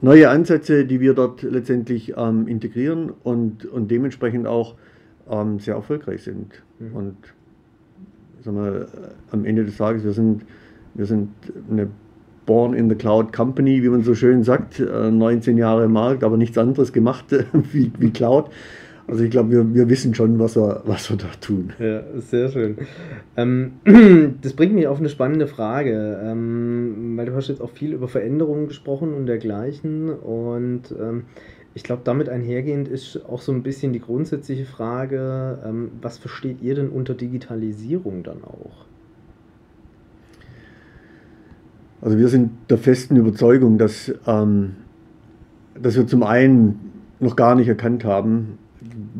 neue 0.00 0.28
Ansätze, 0.28 0.84
die 0.84 1.00
wir 1.00 1.14
dort 1.14 1.42
letztendlich 1.42 2.14
ähm, 2.16 2.46
integrieren 2.46 3.12
und, 3.22 3.64
und 3.66 3.90
dementsprechend 3.90 4.46
auch 4.46 4.74
ähm, 5.30 5.58
sehr 5.58 5.74
erfolgreich 5.74 6.22
sind. 6.22 6.62
Mhm. 6.78 6.94
Und 6.94 7.16
sagen 8.42 8.56
wir, 8.56 8.86
am 9.30 9.44
Ende 9.44 9.64
des 9.64 9.76
Tages, 9.76 10.04
wir 10.04 10.12
sind, 10.12 10.42
wir 10.94 11.06
sind 11.06 11.30
eine 11.70 11.88
Born 12.46 12.72
in 12.72 12.88
the 12.88 12.94
Cloud 12.94 13.32
Company, 13.32 13.82
wie 13.82 13.88
man 13.90 14.02
so 14.02 14.14
schön 14.14 14.42
sagt, 14.42 14.80
19 14.80 15.56
äh, 15.56 15.60
Jahre 15.60 15.84
im 15.84 15.92
Markt, 15.92 16.24
aber 16.24 16.36
nichts 16.38 16.56
anderes 16.56 16.92
gemacht 16.92 17.26
wie, 17.72 17.92
wie 17.98 18.10
Cloud. 18.10 18.50
Also 19.08 19.24
ich 19.24 19.30
glaube, 19.30 19.50
wir, 19.50 19.74
wir 19.74 19.88
wissen 19.88 20.14
schon, 20.14 20.38
was 20.38 20.54
wir, 20.54 20.82
was 20.84 21.08
wir 21.08 21.16
da 21.16 21.28
tun. 21.40 21.72
Ja, 21.78 22.02
sehr 22.18 22.50
schön. 22.50 22.76
Ähm, 23.38 23.72
das 24.42 24.52
bringt 24.52 24.74
mich 24.74 24.86
auf 24.86 24.98
eine 24.98 25.08
spannende 25.08 25.46
Frage, 25.46 26.20
ähm, 26.22 27.14
weil 27.16 27.24
du 27.24 27.34
hast 27.34 27.48
jetzt 27.48 27.62
auch 27.62 27.70
viel 27.70 27.94
über 27.94 28.06
Veränderungen 28.06 28.68
gesprochen 28.68 29.14
und 29.14 29.24
dergleichen. 29.24 30.10
Und 30.10 30.94
ähm, 31.00 31.24
ich 31.72 31.84
glaube, 31.84 32.02
damit 32.04 32.28
einhergehend 32.28 32.86
ist 32.86 33.24
auch 33.26 33.40
so 33.40 33.50
ein 33.50 33.62
bisschen 33.62 33.94
die 33.94 34.00
grundsätzliche 34.00 34.66
Frage, 34.66 35.58
ähm, 35.64 35.90
was 36.02 36.18
versteht 36.18 36.60
ihr 36.60 36.74
denn 36.74 36.90
unter 36.90 37.14
Digitalisierung 37.14 38.22
dann 38.22 38.44
auch? 38.44 38.84
Also 42.02 42.18
wir 42.18 42.28
sind 42.28 42.50
der 42.68 42.76
festen 42.76 43.16
Überzeugung, 43.16 43.78
dass, 43.78 44.12
ähm, 44.26 44.76
dass 45.80 45.96
wir 45.96 46.06
zum 46.06 46.24
einen 46.24 46.78
noch 47.20 47.36
gar 47.36 47.54
nicht 47.54 47.68
erkannt 47.68 48.04
haben, 48.04 48.58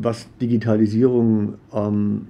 was 0.01 0.27
Digitalisierung 0.39 1.55
ähm, 1.73 2.27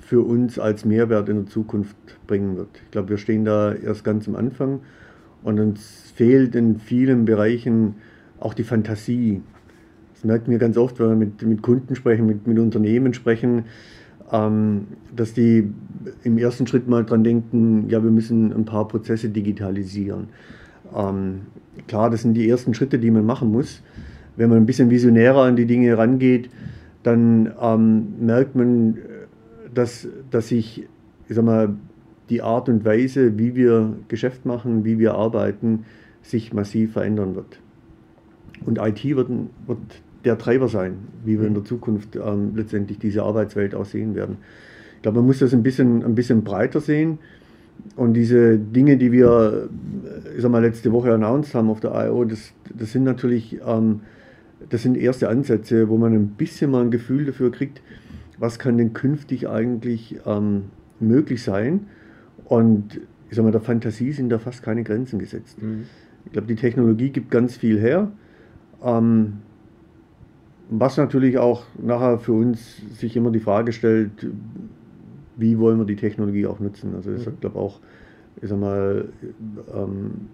für 0.00 0.22
uns 0.22 0.58
als 0.58 0.84
Mehrwert 0.84 1.28
in 1.28 1.36
der 1.36 1.46
Zukunft 1.46 1.96
bringen 2.26 2.56
wird. 2.56 2.68
Ich 2.84 2.90
glaube, 2.90 3.10
wir 3.10 3.18
stehen 3.18 3.44
da 3.44 3.74
erst 3.74 4.04
ganz 4.04 4.26
am 4.28 4.36
Anfang 4.36 4.80
und 5.42 5.60
uns 5.60 6.12
fehlt 6.14 6.54
in 6.54 6.78
vielen 6.78 7.24
Bereichen 7.24 7.96
auch 8.40 8.54
die 8.54 8.64
Fantasie. 8.64 9.42
Das 10.14 10.24
merken 10.24 10.50
wir 10.50 10.58
ganz 10.58 10.76
oft, 10.76 10.98
wenn 10.98 11.08
wir 11.10 11.16
mit, 11.16 11.42
mit 11.42 11.62
Kunden 11.62 11.94
sprechen, 11.94 12.26
mit, 12.26 12.46
mit 12.46 12.58
Unternehmen 12.58 13.14
sprechen, 13.14 13.64
ähm, 14.32 14.88
dass 15.14 15.32
die 15.32 15.70
im 16.24 16.38
ersten 16.38 16.66
Schritt 16.66 16.88
mal 16.88 17.04
dran 17.04 17.24
denken, 17.24 17.88
ja, 17.88 18.02
wir 18.02 18.10
müssen 18.10 18.52
ein 18.52 18.64
paar 18.64 18.88
Prozesse 18.88 19.28
digitalisieren. 19.28 20.28
Ähm, 20.96 21.42
klar, 21.86 22.10
das 22.10 22.22
sind 22.22 22.34
die 22.34 22.48
ersten 22.48 22.74
Schritte, 22.74 22.98
die 22.98 23.10
man 23.10 23.24
machen 23.24 23.52
muss. 23.52 23.82
Wenn 24.36 24.48
man 24.48 24.58
ein 24.58 24.66
bisschen 24.66 24.90
visionärer 24.90 25.42
an 25.42 25.56
die 25.56 25.66
Dinge 25.66 25.96
rangeht, 25.96 26.48
dann 27.08 27.52
ähm, 27.60 28.26
merkt 28.26 28.54
man, 28.54 28.98
dass, 29.72 30.06
dass 30.30 30.48
sich, 30.48 30.86
ich 31.28 31.34
sag 31.34 31.44
mal, 31.44 31.74
die 32.28 32.42
Art 32.42 32.68
und 32.68 32.84
Weise, 32.84 33.38
wie 33.38 33.54
wir 33.54 33.94
Geschäft 34.08 34.44
machen, 34.44 34.84
wie 34.84 34.98
wir 34.98 35.14
arbeiten, 35.14 35.86
sich 36.22 36.52
massiv 36.52 36.92
verändern 36.92 37.34
wird. 37.34 37.60
Und 38.66 38.78
IT 38.78 39.04
wird, 39.04 39.30
wird 39.66 39.78
der 40.24 40.36
Treiber 40.36 40.68
sein, 40.68 40.98
wie 41.24 41.40
wir 41.40 41.46
in 41.46 41.54
der 41.54 41.64
Zukunft 41.64 42.16
ähm, 42.16 42.52
letztendlich 42.54 42.98
diese 42.98 43.22
Arbeitswelt 43.22 43.74
auch 43.74 43.86
sehen 43.86 44.14
werden. 44.14 44.38
Ich 44.96 45.02
glaube, 45.02 45.18
man 45.18 45.26
muss 45.26 45.38
das 45.38 45.54
ein 45.54 45.62
bisschen, 45.62 46.04
ein 46.04 46.14
bisschen 46.14 46.44
breiter 46.44 46.80
sehen. 46.80 47.18
Und 47.96 48.14
diese 48.14 48.58
Dinge, 48.58 48.96
die 48.96 49.12
wir, 49.12 49.68
äh, 50.26 50.36
ich 50.36 50.42
sag 50.42 50.50
mal, 50.50 50.60
letzte 50.60 50.92
Woche 50.92 51.14
announced 51.14 51.54
haben 51.54 51.70
auf 51.70 51.80
der 51.80 51.92
I.O., 51.94 52.24
das, 52.24 52.52
das 52.76 52.92
sind 52.92 53.04
natürlich, 53.04 53.60
ähm, 53.64 54.00
das 54.68 54.82
sind 54.82 54.96
erste 54.96 55.28
Ansätze, 55.28 55.88
wo 55.88 55.96
man 55.96 56.12
ein 56.12 56.28
bisschen 56.28 56.70
mal 56.70 56.82
ein 56.82 56.90
Gefühl 56.90 57.24
dafür 57.24 57.50
kriegt, 57.50 57.82
was 58.38 58.58
kann 58.58 58.78
denn 58.78 58.92
künftig 58.92 59.48
eigentlich 59.48 60.20
ähm, 60.26 60.64
möglich 61.00 61.42
sein. 61.42 61.86
Und 62.44 63.00
ich 63.28 63.36
sag 63.36 63.44
mal, 63.44 63.52
der 63.52 63.60
Fantasie 63.60 64.12
sind 64.12 64.30
da 64.30 64.38
fast 64.38 64.62
keine 64.62 64.84
Grenzen 64.84 65.18
gesetzt. 65.18 65.62
Mhm. 65.62 65.84
Ich 66.24 66.32
glaube, 66.32 66.48
die 66.48 66.56
Technologie 66.56 67.10
gibt 67.10 67.30
ganz 67.30 67.56
viel 67.56 67.78
her. 67.78 68.10
Ähm, 68.82 69.34
was 70.70 70.96
natürlich 70.96 71.38
auch 71.38 71.64
nachher 71.80 72.18
für 72.18 72.32
uns 72.32 72.82
sich 72.98 73.16
immer 73.16 73.30
die 73.30 73.40
Frage 73.40 73.72
stellt, 73.72 74.26
wie 75.36 75.58
wollen 75.58 75.78
wir 75.78 75.86
die 75.86 75.96
Technologie 75.96 76.46
auch 76.46 76.60
nutzen. 76.60 76.94
Also 76.94 77.12
ich 77.12 77.26
mhm. 77.26 77.40
glaube 77.40 77.58
auch, 77.58 77.80
ich 78.42 78.48
sag 78.48 78.58
mal, 78.58 79.08
ähm, 79.74 80.28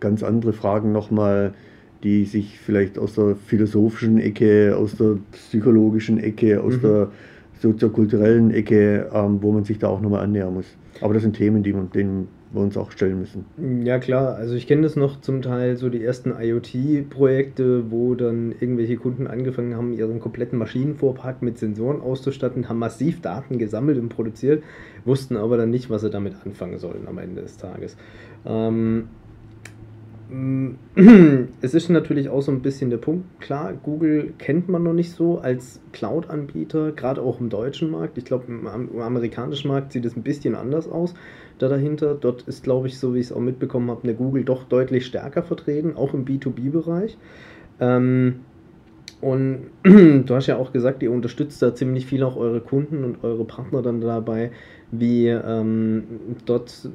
ganz 0.00 0.22
andere 0.22 0.52
Fragen 0.52 0.92
nochmal, 0.92 1.54
die 2.02 2.24
sich 2.24 2.58
vielleicht 2.58 2.98
aus 2.98 3.14
der 3.14 3.36
philosophischen 3.36 4.18
Ecke, 4.18 4.76
aus 4.76 4.96
der 4.96 5.18
psychologischen 5.32 6.18
Ecke, 6.18 6.62
aus 6.62 6.76
mhm. 6.76 6.80
der 6.80 7.10
soziokulturellen 7.60 8.50
Ecke, 8.50 9.10
ähm, 9.12 9.38
wo 9.42 9.52
man 9.52 9.64
sich 9.64 9.78
da 9.78 9.88
auch 9.88 10.00
nochmal 10.00 10.22
annähern 10.22 10.54
muss. 10.54 10.76
Aber 11.00 11.14
das 11.14 11.22
sind 11.22 11.36
Themen, 11.36 11.62
die 11.62 11.72
man, 11.72 11.90
denen, 11.90 12.28
wir 12.50 12.62
uns 12.62 12.76
auch 12.76 12.90
stellen 12.90 13.18
müssen. 13.18 13.44
Ja 13.84 13.98
klar, 13.98 14.36
also 14.36 14.54
ich 14.54 14.66
kenne 14.66 14.82
das 14.82 14.96
noch 14.96 15.20
zum 15.20 15.42
Teil 15.42 15.76
so 15.76 15.90
die 15.90 16.02
ersten 16.02 16.32
IoT-Projekte, 16.32 17.90
wo 17.90 18.14
dann 18.14 18.54
irgendwelche 18.58 18.96
Kunden 18.96 19.26
angefangen 19.26 19.76
haben, 19.76 19.92
ihren 19.92 20.20
kompletten 20.20 20.58
Maschinenfuhrpark 20.58 21.42
mit 21.42 21.58
Sensoren 21.58 22.00
auszustatten, 22.00 22.68
haben 22.68 22.78
massiv 22.78 23.20
Daten 23.20 23.58
gesammelt 23.58 23.98
und 23.98 24.08
produziert, 24.08 24.62
wussten 25.04 25.36
aber 25.36 25.56
dann 25.56 25.70
nicht, 25.70 25.90
was 25.90 26.02
sie 26.02 26.10
damit 26.10 26.34
anfangen 26.44 26.78
sollen 26.78 27.06
am 27.06 27.18
Ende 27.18 27.42
des 27.42 27.58
Tages. 27.58 27.96
Ähm, 28.46 29.08
es 31.62 31.72
ist 31.72 31.88
natürlich 31.88 32.28
auch 32.28 32.42
so 32.42 32.52
ein 32.52 32.60
bisschen 32.60 32.90
der 32.90 32.98
Punkt, 32.98 33.40
klar, 33.40 33.72
Google 33.72 34.34
kennt 34.38 34.68
man 34.68 34.82
noch 34.82 34.92
nicht 34.92 35.12
so 35.12 35.38
als 35.38 35.80
Cloud-Anbieter, 35.92 36.92
gerade 36.92 37.22
auch 37.22 37.40
im 37.40 37.48
deutschen 37.48 37.90
Markt. 37.90 38.18
Ich 38.18 38.26
glaube, 38.26 38.44
im, 38.48 38.66
im, 38.66 39.00
amerikanischen 39.00 39.68
Markt 39.68 39.92
sieht 39.92 40.04
es 40.04 40.16
ein 40.16 40.22
bisschen 40.22 40.54
anders 40.54 40.88
aus 40.88 41.14
da 41.58 41.68
dahinter. 41.68 42.14
Dort 42.14 42.42
ist, 42.42 42.62
glaube 42.62 42.88
ich, 42.88 42.98
so 42.98 43.14
wie 43.14 43.20
ich 43.20 43.26
es 43.26 43.32
auch 43.32 43.40
mitbekommen 43.40 43.90
habe, 43.90 44.02
eine 44.02 44.14
Google 44.14 44.44
doch 44.44 44.64
deutlich 44.64 45.06
stärker 45.06 45.42
vertreten, 45.42 45.96
auch 45.96 46.12
im 46.12 46.26
B2B-Bereich. 46.26 47.16
Ähm, 47.80 48.40
und 49.22 49.70
du 49.82 50.34
hast 50.34 50.46
ja 50.46 50.56
auch 50.56 50.72
gesagt, 50.72 51.02
ihr 51.02 51.10
unterstützt 51.10 51.62
da 51.62 51.74
ziemlich 51.74 52.06
viel 52.06 52.22
auch 52.22 52.36
eure 52.36 52.60
Kunden 52.60 53.02
und 53.02 53.24
eure 53.24 53.44
Partner 53.44 53.80
dann 53.80 54.00
dabei, 54.00 54.52
wie 54.90 55.28
ähm, 55.28 56.04
dort 56.46 56.88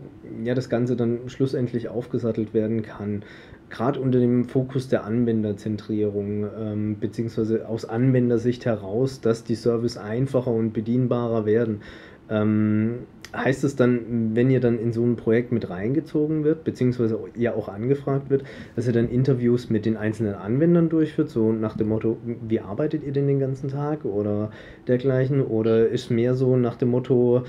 ja 0.43 0.55
das 0.55 0.69
Ganze 0.69 0.95
dann 0.95 1.27
schlussendlich 1.27 1.89
aufgesattelt 1.89 2.53
werden 2.53 2.81
kann. 2.81 3.23
Gerade 3.69 3.99
unter 3.99 4.19
dem 4.19 4.45
Fokus 4.45 4.87
der 4.87 5.03
Anwenderzentrierung, 5.03 6.45
ähm, 6.59 6.99
beziehungsweise 6.99 7.67
aus 7.67 7.85
Anwendersicht 7.85 8.65
heraus, 8.65 9.21
dass 9.21 9.43
die 9.43 9.55
Service 9.55 9.97
einfacher 9.97 10.51
und 10.51 10.73
bedienbarer 10.73 11.45
werden. 11.45 11.81
Ähm, 12.29 12.99
heißt 13.35 13.63
es 13.63 13.75
dann, 13.75 14.35
wenn 14.35 14.51
ihr 14.51 14.59
dann 14.59 14.77
in 14.77 14.93
so 14.93 15.03
ein 15.03 15.15
Projekt 15.15 15.51
mit 15.51 15.69
reingezogen 15.69 16.43
wird, 16.43 16.63
beziehungsweise 16.63 17.19
ihr 17.35 17.55
auch 17.55 17.67
angefragt 17.67 18.29
wird, 18.29 18.43
dass 18.75 18.85
ihr 18.85 18.93
dann 18.93 19.09
Interviews 19.09 19.69
mit 19.69 19.85
den 19.85 19.97
einzelnen 19.97 20.35
Anwendern 20.35 20.89
durchführt, 20.89 21.29
so 21.29 21.51
nach 21.51 21.75
dem 21.75 21.89
Motto, 21.89 22.17
wie 22.47 22.59
arbeitet 22.59 23.03
ihr 23.03 23.11
denn 23.11 23.27
den 23.27 23.39
ganzen 23.39 23.69
Tag 23.69 24.05
oder 24.05 24.51
dergleichen? 24.87 25.41
Oder 25.41 25.87
ist 25.87 26.11
mehr 26.11 26.35
so 26.35 26.55
nach 26.57 26.75
dem 26.75 26.89
Motto, 26.89 27.43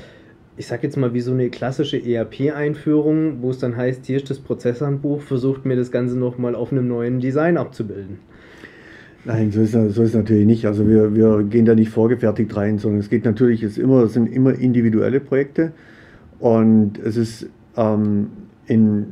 ich 0.56 0.66
sag 0.66 0.82
jetzt 0.84 0.96
mal 0.96 1.14
wie 1.14 1.20
so 1.20 1.32
eine 1.32 1.50
klassische 1.50 1.98
ERP-Einführung, 1.98 3.42
wo 3.42 3.50
es 3.50 3.58
dann 3.58 3.76
heißt, 3.76 4.06
hier 4.06 4.18
ist 4.18 4.30
das 4.30 4.38
Prozesshandbuch, 4.38 5.20
versucht 5.20 5.64
mir 5.64 5.76
das 5.76 5.90
Ganze 5.90 6.16
nochmal 6.16 6.54
auf 6.54 6.70
einem 6.70 6.86
neuen 6.86 7.20
Design 7.20 7.56
abzubilden. 7.56 8.18
Nein, 9.24 9.50
so 9.50 9.62
ist, 9.62 9.72
so 9.72 10.02
ist 10.02 10.14
natürlich 10.14 10.46
nicht. 10.46 10.66
Also 10.66 10.86
wir, 10.86 11.14
wir 11.14 11.42
gehen 11.44 11.64
da 11.64 11.74
nicht 11.74 11.90
vorgefertigt 11.90 12.54
rein, 12.56 12.78
sondern 12.78 13.00
es 13.00 13.08
geht 13.08 13.24
natürlich, 13.24 13.62
es, 13.62 13.78
immer, 13.78 14.02
es 14.04 14.12
sind 14.12 14.26
immer 14.26 14.54
individuelle 14.54 15.18
Projekte 15.18 15.72
und 16.38 16.98
es 16.98 17.16
ist 17.16 17.48
ähm, 17.76 18.28
in, 18.66 19.06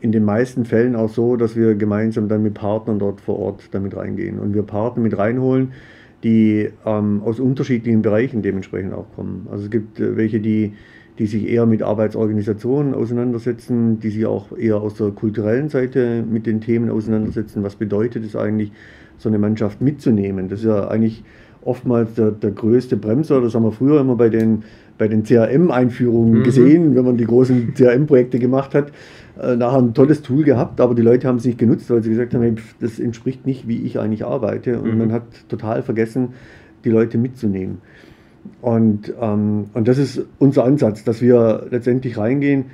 in 0.00 0.12
den 0.12 0.24
meisten 0.24 0.66
Fällen 0.66 0.94
auch 0.94 1.08
so, 1.08 1.36
dass 1.36 1.56
wir 1.56 1.74
gemeinsam 1.74 2.28
dann 2.28 2.42
mit 2.42 2.54
Partnern 2.54 2.98
dort 2.98 3.20
vor 3.20 3.38
Ort 3.38 3.70
damit 3.72 3.96
reingehen 3.96 4.38
und 4.38 4.54
wir 4.54 4.62
Partner 4.62 5.02
mit 5.02 5.16
reinholen, 5.16 5.72
die 6.22 6.70
ähm, 6.84 7.22
aus 7.24 7.40
unterschiedlichen 7.40 8.02
Bereichen 8.02 8.42
dementsprechend 8.42 8.92
auch 8.92 9.06
kommen. 9.14 9.46
Also 9.50 9.64
es 9.64 9.70
gibt 9.70 10.00
äh, 10.00 10.16
welche, 10.16 10.40
die, 10.40 10.74
die 11.18 11.26
sich 11.26 11.48
eher 11.48 11.66
mit 11.66 11.82
Arbeitsorganisationen 11.82 12.94
auseinandersetzen, 12.94 14.00
die 14.00 14.10
sich 14.10 14.26
auch 14.26 14.56
eher 14.56 14.76
aus 14.76 14.94
der 14.94 15.10
kulturellen 15.10 15.68
Seite 15.68 16.24
mit 16.30 16.46
den 16.46 16.60
Themen 16.60 16.90
auseinandersetzen. 16.90 17.62
Was 17.62 17.76
bedeutet 17.76 18.24
es 18.24 18.36
eigentlich, 18.36 18.72
so 19.20 19.28
eine 19.28 19.38
Mannschaft 19.38 19.80
mitzunehmen. 19.80 20.48
Das 20.48 20.60
ist 20.60 20.66
ja 20.66 20.88
eigentlich 20.88 21.22
oftmals 21.62 22.14
der, 22.14 22.30
der 22.30 22.50
größte 22.50 22.96
Bremser. 22.96 23.40
Das 23.40 23.54
haben 23.54 23.64
wir 23.64 23.72
früher 23.72 24.00
immer 24.00 24.16
bei 24.16 24.30
den, 24.30 24.64
bei 24.98 25.08
den 25.08 25.24
CRM-Einführungen 25.24 26.38
mhm. 26.38 26.42
gesehen, 26.42 26.96
wenn 26.96 27.04
man 27.04 27.16
die 27.16 27.26
großen 27.26 27.74
CRM-Projekte 27.74 28.38
gemacht 28.38 28.74
hat. 28.74 28.92
Äh, 29.40 29.56
nachher 29.56 29.78
ein 29.78 29.94
tolles 29.94 30.20
Tool 30.22 30.44
gehabt, 30.44 30.80
aber 30.80 30.94
die 30.94 31.02
Leute 31.02 31.26
haben 31.26 31.36
es 31.36 31.44
nicht 31.44 31.58
genutzt, 31.58 31.88
weil 31.88 32.02
sie 32.02 32.10
gesagt 32.10 32.34
haben, 32.34 32.56
das 32.80 32.98
entspricht 32.98 33.46
nicht, 33.46 33.66
wie 33.66 33.82
ich 33.82 33.98
eigentlich 33.98 34.24
arbeite. 34.24 34.80
Und 34.80 34.92
mhm. 34.92 34.98
man 34.98 35.12
hat 35.12 35.22
total 35.48 35.82
vergessen, 35.82 36.30
die 36.84 36.90
Leute 36.90 37.16
mitzunehmen. 37.16 37.78
Und, 38.60 39.12
ähm, 39.20 39.66
und 39.72 39.88
das 39.88 39.98
ist 39.98 40.26
unser 40.38 40.64
Ansatz, 40.64 41.04
dass 41.04 41.22
wir 41.22 41.66
letztendlich 41.70 42.18
reingehen 42.18 42.66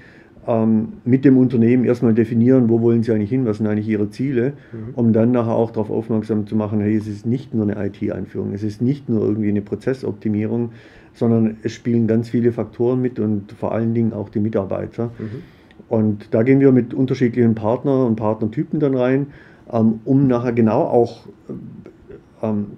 ähm, 0.48 0.94
mit 1.04 1.24
dem 1.24 1.36
Unternehmen 1.38 1.84
erstmal 1.84 2.14
definieren, 2.14 2.68
wo 2.68 2.80
wollen 2.80 3.04
sie 3.04 3.12
eigentlich 3.12 3.30
hin, 3.30 3.46
was 3.46 3.58
sind 3.58 3.66
eigentlich 3.68 3.88
ihre 3.88 4.10
Ziele, 4.10 4.54
mhm. 4.72 4.94
um 4.94 5.12
dann 5.12 5.30
nachher 5.30 5.54
auch 5.54 5.70
darauf 5.70 5.90
aufmerksam 5.90 6.46
zu 6.46 6.56
machen, 6.56 6.80
hey, 6.80 6.96
es 6.96 7.06
ist 7.06 7.26
nicht 7.26 7.54
nur 7.54 7.68
eine 7.68 7.86
IT-Einführung, 7.86 8.52
es 8.52 8.64
ist 8.64 8.82
nicht 8.82 9.08
nur 9.08 9.22
irgendwie 9.22 9.50
eine 9.50 9.62
Prozessoptimierung, 9.62 10.70
sondern 11.14 11.58
es 11.62 11.72
spielen 11.72 12.08
ganz 12.08 12.28
viele 12.28 12.52
Faktoren 12.52 13.00
mit 13.00 13.20
und 13.20 13.52
vor 13.52 13.72
allen 13.72 13.94
Dingen 13.94 14.12
auch 14.12 14.28
die 14.28 14.40
Mitarbeiter. 14.40 15.10
Mhm. 15.18 15.42
Und 15.88 16.34
da 16.34 16.42
gehen 16.42 16.60
wir 16.60 16.72
mit 16.72 16.94
unterschiedlichen 16.94 17.54
Partnern 17.54 18.06
und 18.06 18.16
Partnertypen 18.16 18.80
dann 18.80 18.94
rein, 18.94 19.28
ähm, 19.70 20.00
um 20.04 20.26
nachher 20.26 20.52
genau 20.52 20.82
auch 20.82 21.26
ähm, 22.42 22.72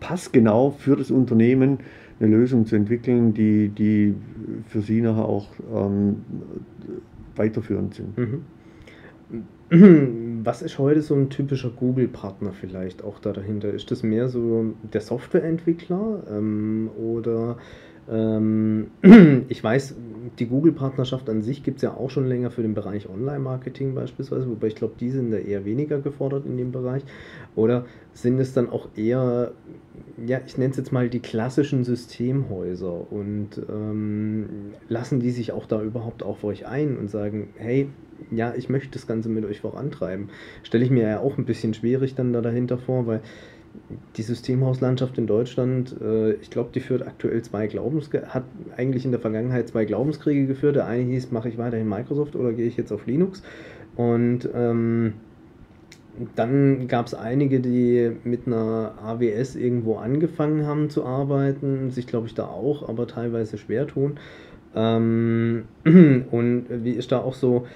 passgenau 0.00 0.70
für 0.70 0.96
das 0.96 1.10
Unternehmen 1.10 1.78
eine 2.20 2.30
Lösung 2.30 2.66
zu 2.66 2.76
entwickeln, 2.76 3.34
die, 3.34 3.68
die 3.68 4.14
für 4.68 4.80
sie 4.80 5.00
nachher 5.00 5.24
auch 5.24 5.48
ähm, 5.74 6.16
weiterführend 7.36 7.94
sind. 7.94 8.18
Mhm. 8.18 8.42
Was 10.44 10.60
ist 10.60 10.78
heute 10.78 11.00
so 11.00 11.14
ein 11.14 11.30
typischer 11.30 11.70
Google-Partner 11.70 12.52
vielleicht 12.52 13.02
auch 13.02 13.18
da 13.18 13.32
dahinter? 13.32 13.72
Ist 13.72 13.90
das 13.90 14.02
mehr 14.02 14.28
so 14.28 14.74
der 14.92 15.00
Softwareentwickler 15.00 16.24
ähm, 16.30 16.90
oder 16.98 17.52
ähm, 17.52 17.56
ich 19.48 19.62
weiß, 19.62 19.94
die 20.38 20.46
Google-Partnerschaft 20.46 21.28
an 21.28 21.42
sich 21.42 21.62
gibt 21.62 21.76
es 21.76 21.82
ja 21.82 21.94
auch 21.94 22.10
schon 22.10 22.26
länger 22.26 22.50
für 22.50 22.62
den 22.62 22.74
Bereich 22.74 23.08
Online-Marketing 23.08 23.94
beispielsweise, 23.94 24.48
wobei 24.48 24.68
ich 24.68 24.74
glaube, 24.74 24.94
die 24.98 25.10
sind 25.10 25.30
da 25.30 25.36
eher 25.36 25.64
weniger 25.64 26.00
gefordert 26.00 26.46
in 26.46 26.56
dem 26.56 26.72
Bereich. 26.72 27.02
Oder 27.54 27.84
sind 28.12 28.38
es 28.38 28.52
dann 28.52 28.70
auch 28.70 28.88
eher, 28.96 29.52
ja, 30.24 30.40
ich 30.46 30.58
nenne 30.58 30.70
es 30.70 30.76
jetzt 30.76 30.92
mal 30.92 31.08
die 31.08 31.20
klassischen 31.20 31.84
Systemhäuser 31.84 33.12
und 33.12 33.50
ähm, 33.68 34.48
lassen 34.88 35.20
die 35.20 35.30
sich 35.30 35.52
auch 35.52 35.66
da 35.66 35.82
überhaupt 35.82 36.22
auf 36.22 36.44
euch 36.44 36.66
ein 36.66 36.96
und 36.96 37.08
sagen, 37.08 37.50
hey, 37.56 37.88
ja, 38.30 38.54
ich 38.56 38.68
möchte 38.68 38.90
das 38.92 39.06
Ganze 39.06 39.28
mit 39.28 39.44
euch 39.44 39.60
vorantreiben. 39.60 40.30
Stelle 40.62 40.84
ich 40.84 40.90
mir 40.90 41.08
ja 41.08 41.20
auch 41.20 41.38
ein 41.38 41.44
bisschen 41.44 41.74
schwierig 41.74 42.14
dann 42.14 42.32
da 42.32 42.40
dahinter 42.40 42.78
vor, 42.78 43.06
weil 43.06 43.20
die 44.16 44.22
Systemhauslandschaft 44.22 45.18
in 45.18 45.26
Deutschland, 45.26 45.96
äh, 46.00 46.32
ich 46.34 46.50
glaube, 46.50 46.70
die 46.74 46.80
führt 46.80 47.06
aktuell 47.06 47.42
zwei 47.42 47.66
Glaubenskriege, 47.66 48.28
hat 48.28 48.44
eigentlich 48.76 49.04
in 49.04 49.10
der 49.10 49.20
Vergangenheit 49.20 49.68
zwei 49.68 49.84
Glaubenskriege 49.84 50.46
geführt. 50.46 50.76
Der 50.76 50.86
eine 50.86 51.04
hieß, 51.04 51.30
mache 51.30 51.48
ich 51.48 51.58
weiterhin 51.58 51.88
Microsoft 51.88 52.36
oder 52.36 52.52
gehe 52.52 52.66
ich 52.66 52.76
jetzt 52.76 52.92
auf 52.92 53.06
Linux? 53.06 53.42
Und 53.96 54.48
ähm, 54.54 55.14
dann 56.34 56.88
gab 56.88 57.06
es 57.06 57.14
einige, 57.14 57.60
die 57.60 58.12
mit 58.24 58.46
einer 58.46 58.94
AWS 59.02 59.56
irgendwo 59.56 59.96
angefangen 59.96 60.66
haben 60.66 60.90
zu 60.90 61.04
arbeiten, 61.04 61.90
sich 61.90 62.06
glaube 62.06 62.26
ich 62.26 62.34
da 62.34 62.46
auch, 62.46 62.88
aber 62.88 63.06
teilweise 63.06 63.56
schwer 63.56 63.86
tun. 63.86 64.18
Ähm, 64.74 65.64
und 65.84 66.66
wie 66.68 66.92
ist 66.92 67.12
da 67.12 67.18
auch 67.18 67.34
so 67.34 67.66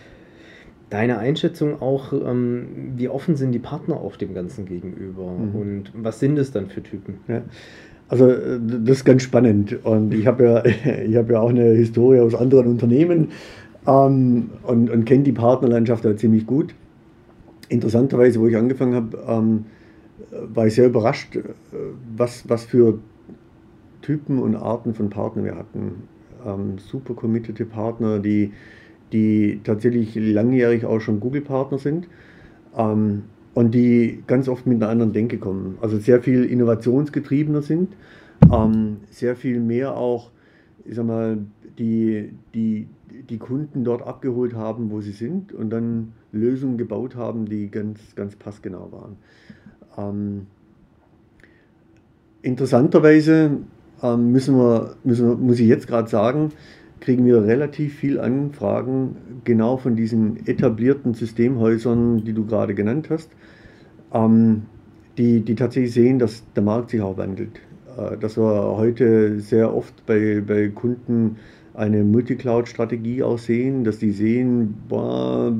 deine 0.91 1.19
Einschätzung 1.19 1.81
auch, 1.81 2.13
ähm, 2.13 2.93
wie 2.97 3.09
offen 3.09 3.37
sind 3.37 3.53
die 3.53 3.59
Partner 3.59 3.97
auch 3.97 4.17
dem 4.17 4.35
Ganzen 4.35 4.67
gegenüber 4.67 5.31
mhm. 5.33 5.55
und 5.55 5.93
was 5.95 6.21
sind 6.21 6.39
es 6.39 6.53
dann 6.53 6.69
für 6.69 6.83
Typen? 6.83 7.19
Ja. 7.29 7.43
Also 8.09 8.29
äh, 8.29 8.61
das 8.61 8.99
ist 8.99 9.05
ganz 9.05 9.23
spannend 9.23 9.85
und 9.85 10.15
ich 10.15 10.27
habe 10.27 10.45
ja, 10.45 11.17
hab 11.19 11.31
ja 11.31 11.41
auch 11.41 11.51
eine 11.51 11.71
Historie 11.71 12.21
aus 12.21 12.35
anderen 12.35 12.69
Unternehmen 12.69 13.29
ähm, 13.87 14.51
und, 14.63 14.91
und 14.91 15.05
kenne 15.05 15.25
die 15.25 15.33
Partnerlandschaft 15.33 16.05
da 16.05 16.17
ziemlich 16.17 16.47
gut. 16.47 16.75
Interessanterweise, 17.69 18.41
wo 18.41 18.47
ich 18.47 18.57
angefangen 18.57 18.95
habe, 18.95 19.19
ähm, 19.27 19.65
war 20.55 20.69
ich 20.69 20.75
sehr 20.75 20.87
überrascht, 20.87 21.37
äh, 21.37 21.43
was, 22.17 22.49
was 22.49 22.65
für 22.65 22.99
Typen 24.03 24.39
und 24.39 24.55
Arten 24.55 24.95
von 24.95 25.11
Partnern 25.11 25.45
wir 25.45 25.57
hatten. 25.57 26.05
Ähm, 26.47 26.79
super 26.79 27.15
committete 27.15 27.65
Partner, 27.65 28.21
die 28.21 28.53
die 29.13 29.61
tatsächlich 29.65 30.15
langjährig 30.15 30.85
auch 30.85 31.01
schon 31.01 31.21
Google-Partner 31.21 31.79
sind 31.79 32.09
ähm, 32.77 33.25
und 33.55 33.75
die 33.75 34.23
ganz 34.27 34.49
oft 34.49 34.67
mit 34.67 34.83
einer 34.83 34.91
anderen 34.91 35.13
Denke 35.13 35.39
kommen. 35.39 35.79
Also 35.81 35.99
sehr 35.99 36.23
viel 36.23 36.45
innovationsgetriebener 36.45 37.63
sind, 37.63 37.95
ähm, 38.53 38.99
sehr 39.11 39.37
viel 39.37 39.61
mehr 39.61 39.97
auch, 39.97 40.31
ich 40.85 40.95
sag 40.97 41.07
mal, 41.07 41.39
die, 41.79 42.33
die, 42.55 42.89
die 43.29 43.39
Kunden 43.39 43.85
dort 43.85 44.07
abgeholt 44.07 44.55
haben, 44.55 44.91
wo 44.91 45.01
sie 45.01 45.13
sind 45.13 45.53
und 45.53 45.71
dann 45.71 46.13
Lösungen 46.33 46.77
gebaut 46.77 47.17
haben, 47.17 47.47
die 47.47 47.71
ganz, 47.71 48.15
ganz 48.15 48.37
passgenau 48.37 48.91
waren. 48.93 49.17
Ähm, 49.97 50.47
interessanterweise 52.43 53.59
ähm, 54.03 54.33
müssen 54.33 54.57
wir, 54.57 54.97
müssen 55.05 55.41
muss 55.45 55.59
ich 55.59 55.69
jetzt 55.69 55.87
gerade 55.87 56.09
sagen, 56.09 56.53
kriegen 57.07 57.25
wir 57.25 57.45
relativ 57.45 57.95
viel 57.95 58.19
Anfragen 58.19 59.17
genau 59.45 59.77
von 59.77 59.95
diesen 59.95 60.45
etablierten 60.45 61.15
Systemhäusern, 61.15 62.25
die 62.25 62.33
du 62.33 62.45
gerade 62.45 62.75
genannt 62.75 63.11
hast, 63.11 63.31
ähm, 64.13 64.63
die, 65.17 65.41
die 65.41 65.55
tatsächlich 65.55 65.93
sehen, 65.93 66.19
dass 66.19 66.43
der 66.57 66.65
Markt 66.65 66.91
sich 66.91 67.01
auch 67.01 67.17
wandelt. 67.17 67.61
Äh, 67.97 68.17
dass 68.19 68.37
wir 68.37 68.77
heute 68.77 69.39
sehr 69.39 69.73
oft 69.73 70.05
bei, 70.05 70.43
bei 70.45 70.67
Kunden 70.67 71.37
eine 71.75 72.03
Multicloud-Strategie 72.03 73.23
auch 73.23 73.39
sehen, 73.39 73.85
dass 73.85 73.99
die 73.99 74.11
sehen, 74.11 74.75
boah, 74.89 75.55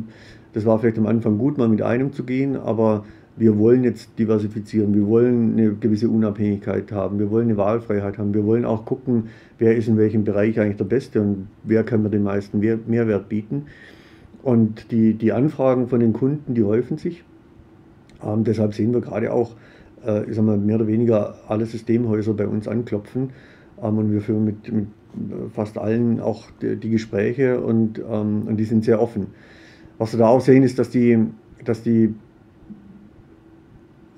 das 0.53 0.67
war 0.67 0.81
vielleicht 0.81 0.99
am 0.99 1.07
Anfang 1.07 1.39
gut, 1.39 1.59
mal 1.59 1.69
mit 1.69 1.81
einem 1.81 2.13
zu 2.13 2.25
gehen, 2.25 2.57
aber 2.57 3.05
wir 3.37 3.59
wollen 3.59 3.85
jetzt 3.85 4.19
diversifizieren, 4.19 4.95
wir 4.95 5.07
wollen 5.07 5.53
eine 5.53 5.75
gewisse 5.75 6.09
Unabhängigkeit 6.09 6.91
haben, 6.91 7.19
wir 7.19 7.31
wollen 7.31 7.49
eine 7.49 7.57
Wahlfreiheit 7.57 8.17
haben, 8.19 8.33
wir 8.33 8.47
wollen 8.47 8.65
auch 8.65 8.87
gucken, 8.87 9.25
wer 9.59 9.77
ist 9.77 9.89
in 9.89 9.99
welchem 9.99 10.25
Bereich 10.25 10.59
eigentlich 10.59 10.79
der 10.79 10.85
Beste 10.85 11.21
und 11.21 11.49
wer 11.63 11.85
kann 11.85 12.03
mir 12.03 12.11
den 12.11 12.23
meisten 12.23 12.61
Mehrwert 12.61 13.29
bieten. 13.29 13.67
Und 14.43 14.91
die, 14.91 15.15
die 15.15 15.33
Anfragen 15.33 15.89
von 15.89 16.01
den 16.01 16.13
Kunden, 16.13 16.55
die 16.55 16.65
häufen 16.65 16.99
sich. 16.99 17.25
Ähm, 18.25 18.45
deshalb 18.45 18.75
sehen 18.75 18.93
wir 18.95 19.01
gerade 19.01 19.33
auch, 19.33 19.57
äh, 20.07 20.25
ich 20.25 20.37
sag 20.37 20.45
mal, 20.45 20.57
mehr 20.57 20.77
oder 20.77 20.87
weniger 20.87 21.35
alle 21.49 21.67
Systemhäuser 21.67 22.33
bei 22.33 22.47
uns 22.47 22.69
anklopfen. 22.69 23.31
Ähm, 23.83 23.99
und 23.99 24.13
wir 24.13 24.21
führen 24.21 24.45
mit, 24.45 24.73
mit 24.73 24.87
fast 25.53 25.79
allen 25.79 26.21
auch 26.21 26.45
die, 26.63 26.77
die 26.77 26.91
Gespräche 26.91 27.61
und, 27.61 27.99
ähm, 27.99 28.45
und 28.47 28.57
die 28.57 28.65
sind 28.65 28.85
sehr 28.85 29.01
offen. 29.03 29.29
Was 29.99 30.13
wir 30.13 30.19
da 30.19 30.29
auch 30.29 30.41
sehen, 30.41 30.63
ist, 30.63 30.79
dass 30.79 30.91
die, 30.91 31.19
dass 31.65 31.83
die 31.83 32.15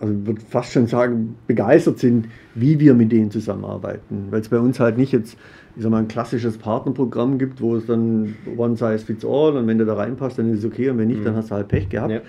also 0.00 0.14
ich 0.14 0.26
würde 0.26 0.40
fast 0.40 0.72
schon 0.72 0.86
sagen, 0.86 1.36
begeistert 1.46 1.98
sind, 1.98 2.28
wie 2.54 2.78
wir 2.78 2.94
mit 2.94 3.10
denen 3.12 3.30
zusammenarbeiten. 3.30 4.28
Weil 4.30 4.40
es 4.40 4.48
bei 4.48 4.58
uns 4.58 4.78
halt 4.80 4.96
nicht 4.96 5.12
jetzt 5.12 5.36
ich 5.78 5.84
sag 5.84 5.90
mal, 5.90 5.98
ein 5.98 6.08
klassisches 6.08 6.58
Partnerprogramm 6.58 7.38
gibt, 7.38 7.60
wo 7.60 7.76
es 7.76 7.86
dann 7.86 8.34
one 8.56 8.76
size 8.76 8.98
fits 8.98 9.24
all 9.24 9.56
und 9.56 9.68
wenn 9.68 9.78
du 9.78 9.86
da 9.86 9.94
reinpasst, 9.94 10.36
dann 10.36 10.52
ist 10.52 10.58
es 10.58 10.64
okay 10.64 10.90
und 10.90 10.98
wenn 10.98 11.06
nicht, 11.06 11.20
mhm. 11.20 11.24
dann 11.24 11.36
hast 11.36 11.52
du 11.52 11.54
halt 11.54 11.68
Pech 11.68 11.88
gehabt. 11.88 12.10
Ja. 12.10 12.20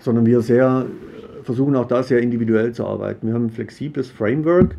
Sondern 0.00 0.26
wir 0.26 0.42
sehr 0.42 0.84
versuchen 1.42 1.74
auch 1.74 1.86
da 1.86 2.02
sehr 2.02 2.20
individuell 2.20 2.72
zu 2.72 2.84
arbeiten. 2.84 3.28
Wir 3.28 3.34
haben 3.34 3.46
ein 3.46 3.50
flexibles 3.50 4.10
Framework, 4.10 4.76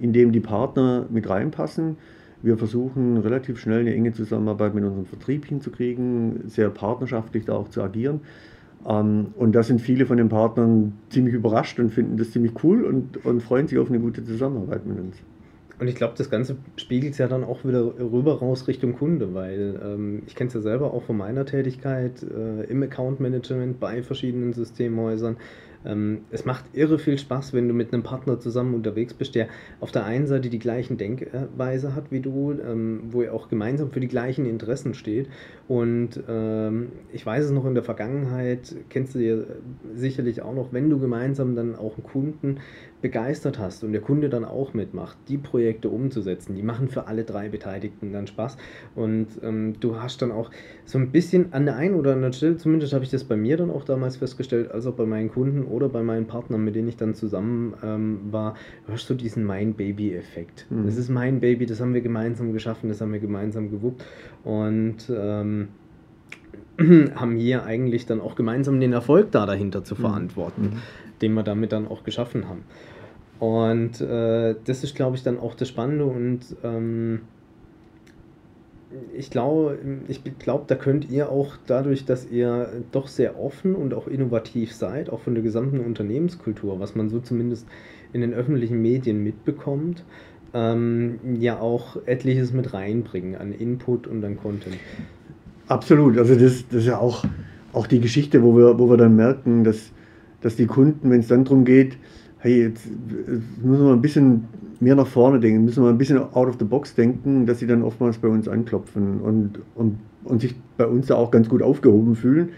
in 0.00 0.14
dem 0.14 0.32
die 0.32 0.40
Partner 0.40 1.04
mit 1.10 1.28
reinpassen. 1.28 1.96
Wir 2.40 2.56
versuchen 2.56 3.18
relativ 3.18 3.58
schnell 3.58 3.80
eine 3.80 3.92
enge 3.92 4.12
Zusammenarbeit 4.12 4.74
mit 4.74 4.84
unserem 4.84 5.04
Vertrieb 5.06 5.44
hinzukriegen, 5.44 6.44
sehr 6.46 6.70
partnerschaftlich 6.70 7.44
da 7.44 7.54
auch 7.54 7.68
zu 7.68 7.82
agieren. 7.82 8.20
Ähm, 8.86 9.28
und 9.36 9.52
da 9.52 9.62
sind 9.62 9.80
viele 9.80 10.06
von 10.06 10.16
den 10.16 10.28
Partnern 10.28 10.92
ziemlich 11.10 11.34
überrascht 11.34 11.78
und 11.78 11.90
finden 11.90 12.16
das 12.16 12.30
ziemlich 12.30 12.52
cool 12.62 12.84
und, 12.84 13.24
und 13.24 13.42
freuen 13.42 13.66
sich 13.66 13.78
auf 13.78 13.88
eine 13.88 14.00
gute 14.00 14.24
Zusammenarbeit 14.24 14.86
mit 14.86 14.98
uns. 14.98 15.16
Und 15.78 15.88
ich 15.88 15.96
glaube, 15.96 16.14
das 16.16 16.30
Ganze 16.30 16.56
spiegelt 16.76 17.18
ja 17.18 17.26
dann 17.26 17.42
auch 17.42 17.64
wieder 17.64 17.98
rüber 17.98 18.38
raus 18.38 18.68
Richtung 18.68 18.94
Kunde, 18.94 19.34
weil 19.34 19.80
ähm, 19.82 20.22
ich 20.26 20.36
kenne 20.36 20.48
es 20.48 20.54
ja 20.54 20.60
selber 20.60 20.94
auch 20.94 21.02
von 21.02 21.16
meiner 21.16 21.44
Tätigkeit 21.44 22.22
äh, 22.22 22.64
im 22.64 22.82
Account 22.82 23.18
Management 23.20 23.80
bei 23.80 24.02
verschiedenen 24.02 24.52
Systemhäusern. 24.52 25.36
Ähm, 25.84 26.22
es 26.30 26.44
macht 26.44 26.64
irre 26.72 26.98
viel 26.98 27.18
Spaß, 27.18 27.52
wenn 27.52 27.68
du 27.68 27.74
mit 27.74 27.92
einem 27.92 28.02
Partner 28.02 28.40
zusammen 28.40 28.74
unterwegs 28.74 29.14
bist, 29.14 29.34
der 29.34 29.48
auf 29.80 29.92
der 29.92 30.04
einen 30.04 30.26
Seite 30.26 30.48
die 30.48 30.58
gleichen 30.58 30.96
Denkweise 30.96 31.94
hat 31.94 32.10
wie 32.10 32.20
du, 32.20 32.52
ähm, 32.52 33.04
wo 33.10 33.22
er 33.22 33.34
auch 33.34 33.48
gemeinsam 33.48 33.90
für 33.90 34.00
die 34.00 34.08
gleichen 34.08 34.46
Interessen 34.46 34.94
steht. 34.94 35.28
Und 35.68 36.22
ähm, 36.28 36.92
ich 37.12 37.24
weiß 37.24 37.46
es 37.46 37.50
noch 37.50 37.66
in 37.66 37.74
der 37.74 37.84
Vergangenheit, 37.84 38.74
kennst 38.88 39.14
du 39.14 39.18
ja 39.18 39.44
sicherlich 39.94 40.42
auch 40.42 40.54
noch, 40.54 40.72
wenn 40.72 40.90
du 40.90 40.98
gemeinsam 40.98 41.54
dann 41.54 41.76
auch 41.76 41.96
einen 41.96 42.04
Kunden 42.04 42.60
begeistert 43.04 43.58
hast 43.58 43.84
und 43.84 43.92
der 43.92 44.00
Kunde 44.00 44.30
dann 44.30 44.46
auch 44.46 44.72
mitmacht, 44.72 45.18
die 45.28 45.36
Projekte 45.36 45.90
umzusetzen, 45.90 46.54
die 46.54 46.62
machen 46.62 46.88
für 46.88 47.06
alle 47.06 47.24
drei 47.24 47.50
Beteiligten 47.50 48.14
dann 48.14 48.26
Spaß. 48.26 48.56
Und 48.94 49.26
ähm, 49.42 49.74
du 49.78 50.00
hast 50.00 50.22
dann 50.22 50.32
auch 50.32 50.50
so 50.86 50.96
ein 50.96 51.10
bisschen 51.10 51.52
an 51.52 51.66
der 51.66 51.76
einen 51.76 51.96
oder 51.96 52.14
anderen 52.14 52.32
Stelle, 52.32 52.56
zumindest 52.56 52.94
habe 52.94 53.04
ich 53.04 53.10
das 53.10 53.22
bei 53.24 53.36
mir 53.36 53.58
dann 53.58 53.70
auch 53.70 53.84
damals 53.84 54.16
festgestellt, 54.16 54.70
als 54.70 54.86
auch 54.86 54.94
bei 54.94 55.04
meinen 55.04 55.30
Kunden 55.30 55.64
oder 55.64 55.90
bei 55.90 56.02
meinen 56.02 56.26
Partnern, 56.26 56.64
mit 56.64 56.76
denen 56.76 56.88
ich 56.88 56.96
dann 56.96 57.12
zusammen 57.12 57.74
ähm, 57.82 58.20
war, 58.30 58.54
hörst 58.86 59.10
du 59.10 59.12
diesen 59.12 59.44
Mein 59.44 59.74
Baby-Effekt. 59.74 60.64
Mhm. 60.70 60.86
Das 60.86 60.96
ist 60.96 61.10
mein 61.10 61.40
Baby, 61.40 61.66
das 61.66 61.82
haben 61.82 61.92
wir 61.92 62.00
gemeinsam 62.00 62.54
geschaffen, 62.54 62.88
das 62.88 63.02
haben 63.02 63.12
wir 63.12 63.20
gemeinsam 63.20 63.70
gewuppt. 63.70 64.02
Und 64.44 65.12
ähm, 65.14 65.68
haben 67.14 67.36
hier 67.36 67.64
eigentlich 67.64 68.06
dann 68.06 68.20
auch 68.20 68.34
gemeinsam 68.34 68.80
den 68.80 68.92
Erfolg 68.92 69.30
da 69.30 69.46
dahinter 69.46 69.84
zu 69.84 69.94
mhm. 69.94 70.00
verantworten, 70.00 70.62
mhm. 70.62 70.78
den 71.22 71.34
wir 71.34 71.42
damit 71.42 71.72
dann 71.72 71.88
auch 71.88 72.04
geschaffen 72.04 72.48
haben. 72.48 72.62
Und 73.40 74.00
äh, 74.00 74.54
das 74.64 74.84
ist, 74.84 74.94
glaube 74.94 75.16
ich, 75.16 75.22
dann 75.22 75.38
auch 75.38 75.54
das 75.54 75.68
Spannende 75.68 76.04
und 76.04 76.40
ähm, 76.62 77.20
ich 79.16 79.30
glaube, 79.30 79.78
ich 80.08 80.22
glaube, 80.38 80.64
da 80.66 80.74
könnt 80.74 81.10
ihr 81.10 81.30
auch 81.30 81.56
dadurch, 81.66 82.04
dass 82.04 82.30
ihr 82.30 82.68
doch 82.92 83.08
sehr 83.08 83.40
offen 83.40 83.74
und 83.74 83.94
auch 83.94 84.06
innovativ 84.06 84.72
seid, 84.72 85.10
auch 85.10 85.20
von 85.20 85.34
der 85.34 85.42
gesamten 85.42 85.80
Unternehmenskultur, 85.80 86.80
was 86.80 86.94
man 86.94 87.08
so 87.08 87.20
zumindest 87.20 87.66
in 88.12 88.20
den 88.20 88.34
öffentlichen 88.34 88.80
Medien 88.80 89.24
mitbekommt, 89.24 90.04
ähm, 90.52 91.18
ja 91.40 91.58
auch 91.58 91.96
etliches 92.06 92.52
mit 92.52 92.72
reinbringen 92.72 93.34
an 93.34 93.52
Input 93.52 94.06
und 94.06 94.24
an 94.24 94.36
Content. 94.36 94.76
Absolut, 95.68 96.18
also 96.18 96.34
das, 96.34 96.66
das 96.68 96.80
ist 96.80 96.86
ja 96.86 96.98
auch, 96.98 97.24
auch 97.72 97.86
die 97.86 98.00
Geschichte, 98.00 98.42
wo 98.42 98.56
wir, 98.56 98.78
wo 98.78 98.90
wir 98.90 98.96
dann 98.96 99.16
merken, 99.16 99.64
dass, 99.64 99.92
dass 100.42 100.56
die 100.56 100.66
Kunden, 100.66 101.10
wenn 101.10 101.20
es 101.20 101.28
dann 101.28 101.44
darum 101.44 101.64
geht, 101.64 101.96
hey, 102.38 102.64
jetzt 102.64 102.86
müssen 103.62 103.86
wir 103.86 103.92
ein 103.92 104.02
bisschen 104.02 104.44
mehr 104.80 104.94
nach 104.94 105.06
vorne 105.06 105.40
denken, 105.40 105.64
müssen 105.64 105.82
wir 105.82 105.88
ein 105.88 105.96
bisschen 105.96 106.18
out 106.18 106.48
of 106.48 106.56
the 106.58 106.64
box 106.64 106.94
denken, 106.94 107.46
dass 107.46 107.60
sie 107.60 107.66
dann 107.66 107.82
oftmals 107.82 108.18
bei 108.18 108.28
uns 108.28 108.46
anklopfen 108.46 109.20
und, 109.22 109.58
und, 109.74 109.98
und 110.24 110.42
sich 110.42 110.54
bei 110.76 110.86
uns 110.86 111.06
da 111.06 111.14
auch 111.14 111.30
ganz 111.30 111.48
gut 111.48 111.62
aufgehoben 111.62 112.14
fühlen, 112.14 112.50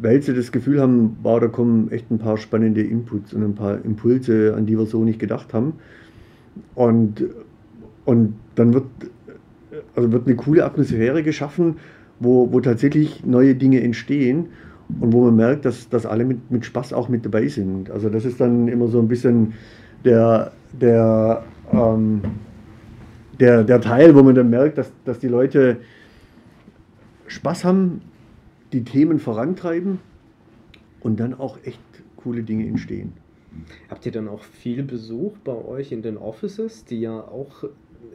weil 0.00 0.22
sie 0.22 0.32
das 0.32 0.52
Gefühl 0.52 0.80
haben, 0.80 1.16
wow, 1.24 1.40
da 1.40 1.48
kommen 1.48 1.90
echt 1.90 2.08
ein 2.12 2.18
paar 2.18 2.36
spannende 2.36 2.82
Inputs 2.82 3.34
und 3.34 3.42
ein 3.42 3.54
paar 3.56 3.84
Impulse, 3.84 4.54
an 4.56 4.66
die 4.66 4.78
wir 4.78 4.86
so 4.86 5.02
nicht 5.02 5.18
gedacht 5.18 5.52
haben. 5.52 5.72
Und, 6.76 7.24
und 8.04 8.34
dann 8.54 8.74
wird, 8.74 8.86
also 9.96 10.12
wird 10.12 10.26
eine 10.26 10.36
coole 10.36 10.64
Atmosphäre 10.64 11.24
geschaffen, 11.24 11.76
wo, 12.20 12.52
wo 12.52 12.60
tatsächlich 12.60 13.24
neue 13.24 13.54
Dinge 13.54 13.82
entstehen 13.82 14.48
und 15.00 15.12
wo 15.12 15.24
man 15.26 15.36
merkt, 15.36 15.64
dass, 15.64 15.88
dass 15.88 16.06
alle 16.06 16.24
mit, 16.24 16.50
mit 16.50 16.64
Spaß 16.64 16.92
auch 16.92 17.08
mit 17.08 17.24
dabei 17.24 17.48
sind. 17.48 17.90
Also 17.90 18.08
das 18.08 18.24
ist 18.24 18.40
dann 18.40 18.68
immer 18.68 18.88
so 18.88 18.98
ein 18.98 19.08
bisschen 19.08 19.54
der, 20.04 20.52
der, 20.72 21.44
ähm, 21.72 22.22
der, 23.38 23.64
der 23.64 23.80
Teil, 23.80 24.14
wo 24.14 24.22
man 24.22 24.34
dann 24.34 24.50
merkt, 24.50 24.78
dass, 24.78 24.90
dass 25.04 25.18
die 25.18 25.28
Leute 25.28 25.78
Spaß 27.26 27.64
haben, 27.64 28.00
die 28.72 28.84
Themen 28.84 29.18
vorantreiben 29.18 29.98
und 31.00 31.20
dann 31.20 31.34
auch 31.34 31.58
echt 31.64 31.80
coole 32.16 32.42
Dinge 32.42 32.66
entstehen. 32.66 33.12
Habt 33.90 34.06
ihr 34.06 34.12
dann 34.12 34.28
auch 34.28 34.42
viel 34.42 34.82
Besuch 34.82 35.36
bei 35.38 35.54
euch 35.54 35.92
in 35.92 36.02
den 36.02 36.16
Offices, 36.16 36.84
die 36.84 37.00
ja 37.00 37.20
auch 37.20 37.64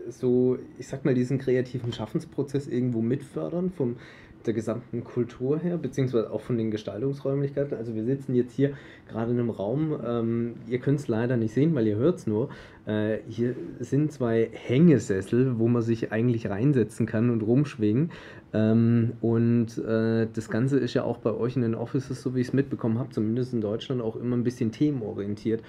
so, 0.09 0.57
ich 0.77 0.87
sag 0.87 1.05
mal, 1.05 1.13
diesen 1.13 1.37
kreativen 1.37 1.91
Schaffensprozess 1.91 2.67
irgendwo 2.67 3.01
mitfördern, 3.01 3.71
vom 3.71 3.97
der 4.45 4.53
gesamten 4.53 5.03
Kultur 5.03 5.59
her, 5.59 5.77
beziehungsweise 5.77 6.31
auch 6.31 6.41
von 6.41 6.57
den 6.57 6.71
Gestaltungsräumlichkeiten. 6.71 7.77
Also 7.77 7.95
wir 7.95 8.03
sitzen 8.03 8.35
jetzt 8.35 8.53
hier 8.53 8.73
gerade 9.07 9.31
in 9.31 9.39
einem 9.39 9.49
Raum, 9.49 9.97
ähm, 10.05 10.53
ihr 10.67 10.79
könnt 10.79 10.99
es 10.99 11.07
leider 11.07 11.37
nicht 11.37 11.53
sehen, 11.53 11.73
weil 11.75 11.87
ihr 11.87 11.95
hört 11.95 12.19
es 12.19 12.27
nur. 12.27 12.49
Äh, 12.85 13.19
hier 13.27 13.55
sind 13.79 14.11
zwei 14.11 14.49
Hängesessel, 14.51 15.59
wo 15.59 15.67
man 15.67 15.81
sich 15.81 16.11
eigentlich 16.11 16.49
reinsetzen 16.49 17.05
kann 17.05 17.29
und 17.29 17.41
rumschwingen. 17.41 18.11
Ähm, 18.53 19.13
und 19.21 19.77
äh, 19.77 20.27
das 20.31 20.49
Ganze 20.49 20.77
ist 20.77 20.93
ja 20.93 21.03
auch 21.03 21.17
bei 21.17 21.33
euch 21.33 21.55
in 21.55 21.61
den 21.61 21.75
Offices, 21.75 22.21
so 22.21 22.35
wie 22.35 22.41
ich 22.41 22.47
es 22.47 22.53
mitbekommen 22.53 22.99
habe, 22.99 23.09
zumindest 23.09 23.53
in 23.53 23.61
Deutschland, 23.61 24.01
auch 24.01 24.15
immer 24.15 24.35
ein 24.35 24.43
bisschen 24.43 24.71
themenorientiert 24.71 25.63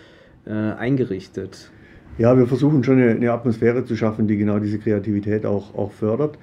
äh, 0.47 0.51
eingerichtet. 0.51 1.71
Ja, 2.17 2.39
wir 2.39 2.47
versuchen 2.47 2.85
schon 2.85 2.99
eine, 2.99 3.11
eine, 3.11 3.33
Atmosphäre 3.33 3.85
zu 3.85 3.97
schaffen, 3.97 4.29
die 4.29 4.37
genau 4.37 4.61
diese 4.61 4.79
Kreativität 4.79 5.45
auch, 5.45 5.75
auch 5.75 5.91
fördert. 5.91 6.39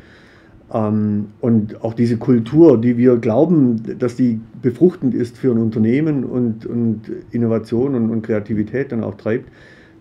Ähm, 0.73 1.27
und 1.39 1.81
auch 1.81 1.93
diese 1.93 2.17
Kultur, 2.17 2.79
die 2.79 2.97
wir 2.97 3.15
glauben, 3.15 3.97
dass 3.97 4.17
die 4.17 4.41
befruchtend 4.61 5.13
ist 5.13 5.37
für 5.37 5.51
ein 5.51 5.57
Unternehmen 5.57 6.25
und, 6.25 6.65
und 6.65 7.03
Innovation 7.31 7.95
und, 7.95 8.09
und 8.09 8.21
Kreativität 8.21 8.91
dann 8.91 9.01
auch 9.01 9.15
treibt, 9.15 9.49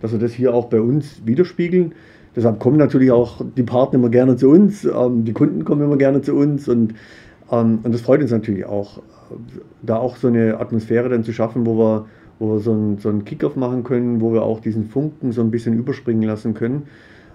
dass 0.00 0.10
wir 0.10 0.18
das 0.18 0.32
hier 0.32 0.54
auch 0.54 0.66
bei 0.66 0.80
uns 0.80 1.22
widerspiegeln. 1.24 1.92
Deshalb 2.34 2.58
kommen 2.58 2.76
natürlich 2.76 3.12
auch 3.12 3.40
die 3.56 3.62
Partner 3.62 4.00
immer 4.00 4.08
gerne 4.08 4.36
zu 4.36 4.48
uns, 4.48 4.84
ähm, 4.84 5.24
die 5.24 5.32
Kunden 5.32 5.64
kommen 5.64 5.82
immer 5.82 5.96
gerne 5.96 6.20
zu 6.20 6.34
uns 6.34 6.68
und, 6.68 6.94
ähm, 7.52 7.78
und 7.84 7.94
das 7.94 8.00
freut 8.00 8.22
uns 8.22 8.32
natürlich 8.32 8.64
auch, 8.64 9.02
da 9.82 9.96
auch 9.96 10.16
so 10.16 10.26
eine 10.26 10.58
Atmosphäre 10.58 11.08
dann 11.08 11.22
zu 11.22 11.32
schaffen, 11.32 11.64
wo 11.64 11.78
wir, 11.78 12.06
wo 12.40 12.54
wir 12.54 12.58
so 12.58 12.72
einen, 12.72 12.98
so 12.98 13.08
einen 13.08 13.24
Kickoff 13.24 13.54
machen 13.54 13.84
können, 13.84 14.20
wo 14.20 14.32
wir 14.32 14.42
auch 14.42 14.58
diesen 14.58 14.86
Funken 14.86 15.30
so 15.30 15.40
ein 15.42 15.52
bisschen 15.52 15.78
überspringen 15.78 16.22
lassen 16.22 16.54
können, 16.54 16.82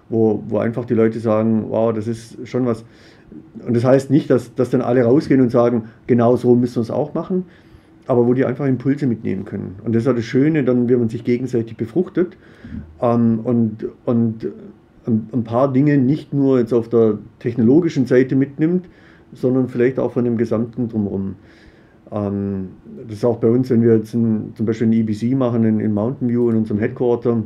wo, 0.10 0.44
wo 0.50 0.58
einfach 0.58 0.84
die 0.84 0.96
Leute 0.96 1.20
sagen, 1.20 1.68
wow, 1.70 1.94
das 1.94 2.08
ist 2.08 2.46
schon 2.46 2.66
was, 2.66 2.84
und 3.66 3.76
das 3.76 3.86
heißt 3.86 4.12
nicht, 4.12 4.30
dass, 4.30 4.54
dass 4.56 4.70
dann 4.70 4.82
alle 4.82 5.04
rausgehen 5.04 5.40
und 5.42 5.52
sagen, 5.52 5.86
genau 6.08 6.36
so 6.36 6.56
müssen 6.56 6.76
wir 6.76 6.82
es 6.82 6.92
auch 6.92 7.14
machen, 7.14 7.46
aber 8.08 8.28
wo 8.28 8.34
die 8.34 8.46
einfach 8.46 8.66
Impulse 8.66 9.08
mitnehmen 9.08 9.46
können. 9.46 9.76
Und 9.84 9.96
das 9.96 10.02
ist 10.02 10.08
ja 10.08 10.14
das 10.14 10.26
Schöne, 10.26 10.64
dann, 10.64 10.90
wenn 10.90 11.00
man 11.00 11.10
sich 11.10 11.24
gegenseitig 11.24 11.78
befruchtet 11.78 12.38
ähm, 13.02 13.40
und, 13.44 13.86
und 14.06 14.48
ein, 15.08 15.44
paar 15.44 15.72
Dinge 15.72 15.98
nicht 15.98 16.34
nur 16.34 16.60
jetzt 16.60 16.74
auf 16.74 16.90
der 16.90 17.20
technologischen 17.40 18.06
Seite 18.06 18.36
mitnimmt, 18.36 18.86
sondern 19.34 19.68
vielleicht 19.70 20.00
auch 20.00 20.14
von 20.14 20.26
dem 20.26 20.38
Gesamten 20.38 20.90
drumherum. 20.90 21.36
Ähm, 22.16 22.70
das 23.08 23.18
ist 23.18 23.26
auch 23.26 23.38
bei 23.38 23.50
uns, 23.50 23.70
wenn 23.70 23.84
wir 23.84 23.98
jetzt 23.98 24.14
ein, 24.14 24.54
zum 24.56 24.66
Beispiel 24.66 24.88
ein 24.88 24.94
EBC 24.94 25.36
machen 25.36 25.66
in, 25.66 25.80
in 25.80 25.94
Mountain 25.94 26.30
View 26.30 26.50
in 26.50 26.58
unserem 26.58 26.80
Headquarter 26.80 27.44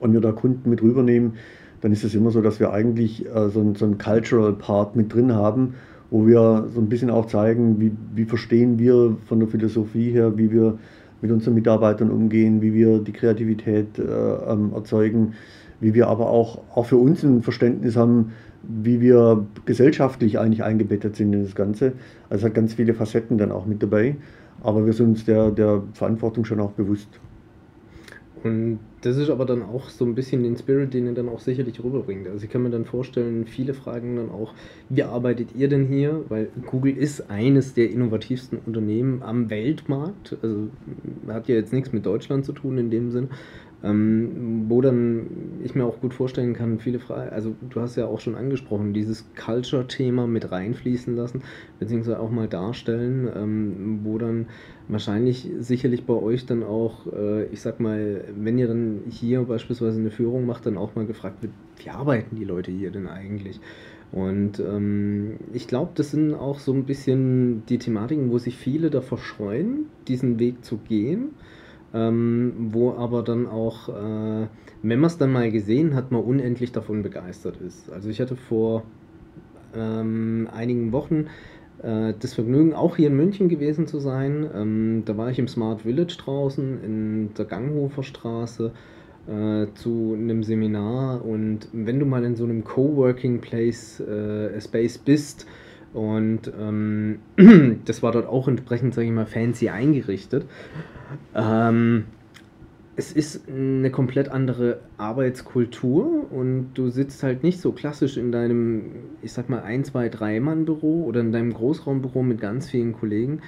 und 0.00 0.12
wir 0.12 0.20
da 0.20 0.30
Kunden 0.32 0.68
mit 0.68 0.82
rübernehmen, 0.82 1.32
dann 1.80 1.92
ist 1.92 2.04
es 2.04 2.14
immer 2.14 2.30
so, 2.30 2.42
dass 2.42 2.60
wir 2.60 2.72
eigentlich 2.72 3.26
äh, 3.26 3.48
so, 3.48 3.60
ein, 3.60 3.74
so 3.74 3.86
einen 3.86 3.98
Cultural 3.98 4.52
Part 4.52 4.94
mit 4.94 5.12
drin 5.12 5.34
haben, 5.34 5.74
wo 6.10 6.26
wir 6.26 6.68
so 6.74 6.80
ein 6.80 6.88
bisschen 6.88 7.10
auch 7.10 7.26
zeigen, 7.26 7.80
wie, 7.80 7.92
wie 8.14 8.24
verstehen 8.24 8.78
wir 8.78 9.16
von 9.26 9.40
der 9.40 9.48
Philosophie 9.48 10.10
her, 10.10 10.36
wie 10.36 10.52
wir 10.52 10.78
mit 11.20 11.30
unseren 11.30 11.54
Mitarbeitern 11.54 12.10
umgehen, 12.10 12.60
wie 12.60 12.74
wir 12.74 12.98
die 12.98 13.12
Kreativität 13.12 13.98
äh, 13.98 14.02
ähm, 14.02 14.72
erzeugen, 14.74 15.34
wie 15.80 15.94
wir 15.94 16.08
aber 16.08 16.28
auch, 16.28 16.60
auch 16.74 16.86
für 16.86 16.96
uns 16.96 17.22
ein 17.22 17.42
Verständnis 17.42 17.96
haben, 17.96 18.32
wie 18.68 19.00
wir 19.00 19.46
gesellschaftlich 19.64 20.38
eigentlich 20.38 20.62
eingebettet 20.62 21.16
sind 21.16 21.32
in 21.32 21.42
das 21.42 21.54
Ganze. 21.54 21.94
Also 22.28 22.42
es 22.42 22.44
hat 22.44 22.54
ganz 22.54 22.74
viele 22.74 22.94
Facetten 22.94 23.38
dann 23.38 23.50
auch 23.50 23.66
mit 23.66 23.82
dabei, 23.82 24.16
aber 24.62 24.84
wir 24.84 24.92
sind 24.92 25.08
uns 25.08 25.24
der, 25.24 25.50
der 25.50 25.82
Verantwortung 25.94 26.44
schon 26.44 26.60
auch 26.60 26.72
bewusst. 26.72 27.08
Und 28.44 28.78
das 29.00 29.16
ist 29.16 29.30
aber 29.30 29.44
dann 29.44 29.62
auch 29.62 29.88
so 29.88 30.04
ein 30.04 30.14
bisschen 30.14 30.42
den 30.42 30.56
Spirit, 30.56 30.94
den 30.94 31.06
ihr 31.06 31.14
dann 31.14 31.28
auch 31.28 31.40
sicherlich 31.40 31.82
rüberbringt. 31.82 32.28
Also 32.28 32.44
ich 32.44 32.50
kann 32.50 32.62
mir 32.62 32.70
dann 32.70 32.84
vorstellen, 32.84 33.46
viele 33.46 33.74
fragen 33.74 34.16
dann 34.16 34.30
auch, 34.30 34.54
wie 34.88 35.02
arbeitet 35.02 35.54
ihr 35.56 35.68
denn 35.68 35.86
hier? 35.86 36.24
Weil 36.28 36.48
Google 36.66 36.96
ist 36.96 37.30
eines 37.30 37.74
der 37.74 37.90
innovativsten 37.90 38.58
Unternehmen 38.64 39.22
am 39.22 39.50
Weltmarkt. 39.50 40.36
Also 40.42 40.68
hat 41.28 41.48
ja 41.48 41.56
jetzt 41.56 41.72
nichts 41.72 41.92
mit 41.92 42.06
Deutschland 42.06 42.44
zu 42.44 42.52
tun 42.52 42.78
in 42.78 42.90
dem 42.90 43.10
Sinn. 43.10 43.28
Ähm, 43.84 44.64
wo 44.68 44.80
dann 44.80 45.60
ich 45.62 45.76
mir 45.76 45.84
auch 45.84 46.00
gut 46.00 46.12
vorstellen 46.12 46.52
kann, 46.52 46.80
viele 46.80 46.98
Fragen, 46.98 47.30
also 47.30 47.54
du 47.70 47.80
hast 47.80 47.94
ja 47.94 48.06
auch 48.06 48.18
schon 48.18 48.34
angesprochen, 48.34 48.92
dieses 48.92 49.24
Culture-Thema 49.36 50.26
mit 50.26 50.50
reinfließen 50.50 51.14
lassen, 51.14 51.42
beziehungsweise 51.78 52.18
auch 52.18 52.30
mal 52.30 52.48
darstellen, 52.48 53.30
ähm, 53.36 54.00
wo 54.02 54.18
dann 54.18 54.46
wahrscheinlich 54.88 55.48
sicherlich 55.60 56.06
bei 56.06 56.14
euch 56.14 56.44
dann 56.44 56.64
auch, 56.64 57.06
äh, 57.12 57.44
ich 57.46 57.60
sag 57.60 57.78
mal, 57.78 58.24
wenn 58.36 58.58
ihr 58.58 58.66
dann 58.66 59.02
hier 59.10 59.42
beispielsweise 59.42 60.00
eine 60.00 60.10
Führung 60.10 60.44
macht, 60.44 60.66
dann 60.66 60.76
auch 60.76 60.96
mal 60.96 61.06
gefragt 61.06 61.40
wird, 61.42 61.52
wie 61.76 61.90
arbeiten 61.90 62.34
die 62.34 62.44
Leute 62.44 62.72
hier 62.72 62.90
denn 62.90 63.06
eigentlich? 63.06 63.60
Und 64.10 64.58
ähm, 64.58 65.36
ich 65.52 65.68
glaube, 65.68 65.92
das 65.94 66.10
sind 66.10 66.34
auch 66.34 66.58
so 66.58 66.72
ein 66.72 66.84
bisschen 66.84 67.64
die 67.66 67.78
Thematiken, 67.78 68.32
wo 68.32 68.38
sich 68.38 68.56
viele 68.56 68.90
davor 68.90 69.18
scheuen, 69.18 69.86
diesen 70.08 70.40
Weg 70.40 70.64
zu 70.64 70.78
gehen 70.78 71.34
ähm, 71.94 72.68
wo 72.70 72.92
aber 72.92 73.22
dann 73.22 73.46
auch, 73.46 73.88
äh, 73.88 74.46
wenn 74.82 75.00
man 75.00 75.06
es 75.08 75.18
dann 75.18 75.32
mal 75.32 75.50
gesehen 75.50 75.94
hat, 75.94 76.10
man 76.10 76.22
unendlich 76.22 76.72
davon 76.72 77.02
begeistert 77.02 77.56
ist. 77.60 77.90
Also 77.90 78.10
ich 78.10 78.20
hatte 78.20 78.36
vor 78.36 78.84
ähm, 79.74 80.48
einigen 80.52 80.92
Wochen 80.92 81.26
äh, 81.82 82.14
das 82.18 82.34
Vergnügen, 82.34 82.74
auch 82.74 82.96
hier 82.96 83.08
in 83.08 83.16
München 83.16 83.48
gewesen 83.48 83.86
zu 83.86 83.98
sein. 84.00 84.48
Ähm, 84.54 85.02
da 85.04 85.16
war 85.16 85.30
ich 85.30 85.38
im 85.38 85.48
Smart 85.48 85.82
Village 85.82 86.16
draußen 86.18 86.82
in 86.84 87.34
der 87.34 87.44
Ganghofer 87.44 88.02
Straße 88.02 88.72
äh, 89.26 89.66
zu 89.74 90.14
einem 90.18 90.42
Seminar 90.42 91.24
und 91.24 91.68
wenn 91.72 91.98
du 92.00 92.06
mal 92.06 92.24
in 92.24 92.36
so 92.36 92.44
einem 92.44 92.64
Coworking 92.64 93.40
Place 93.40 94.00
äh, 94.00 94.60
Space 94.60 94.98
bist, 94.98 95.46
und 95.92 96.52
ähm, 96.58 97.18
das 97.84 98.02
war 98.02 98.12
dort 98.12 98.26
auch 98.26 98.48
entsprechend, 98.48 98.94
sage 98.94 99.06
ich 99.06 99.12
mal, 99.12 99.26
fancy 99.26 99.68
eingerichtet. 99.68 100.46
Ähm, 101.34 102.04
es 102.98 103.12
ist 103.12 103.48
eine 103.48 103.90
komplett 103.92 104.28
andere 104.28 104.80
Arbeitskultur 104.96 106.26
und 106.32 106.70
du 106.74 106.90
sitzt 106.90 107.22
halt 107.22 107.44
nicht 107.44 107.60
so 107.60 107.70
klassisch 107.70 108.16
in 108.16 108.32
deinem, 108.32 108.86
ich 109.22 109.32
sag 109.32 109.48
mal, 109.48 109.62
ein, 109.62 109.84
zwei, 109.84 110.08
drei 110.08 110.40
Mann-Büro 110.40 111.04
oder 111.04 111.20
in 111.20 111.30
deinem 111.30 111.54
Großraumbüro 111.54 112.24
mit 112.24 112.40
ganz 112.40 112.68
vielen 112.68 112.92
Kollegen, 112.92 113.40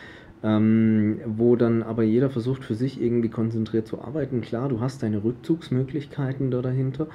ähm, 0.44 1.18
wo 1.26 1.56
dann 1.56 1.82
aber 1.82 2.04
jeder 2.04 2.30
versucht 2.30 2.64
für 2.64 2.76
sich 2.76 3.02
irgendwie 3.02 3.28
konzentriert 3.28 3.88
zu 3.88 4.00
arbeiten. 4.00 4.40
Klar, 4.40 4.68
du 4.68 4.80
hast 4.80 5.02
deine 5.02 5.24
Rückzugsmöglichkeiten 5.24 6.52
da 6.52 6.62
dahinter, 6.62 7.08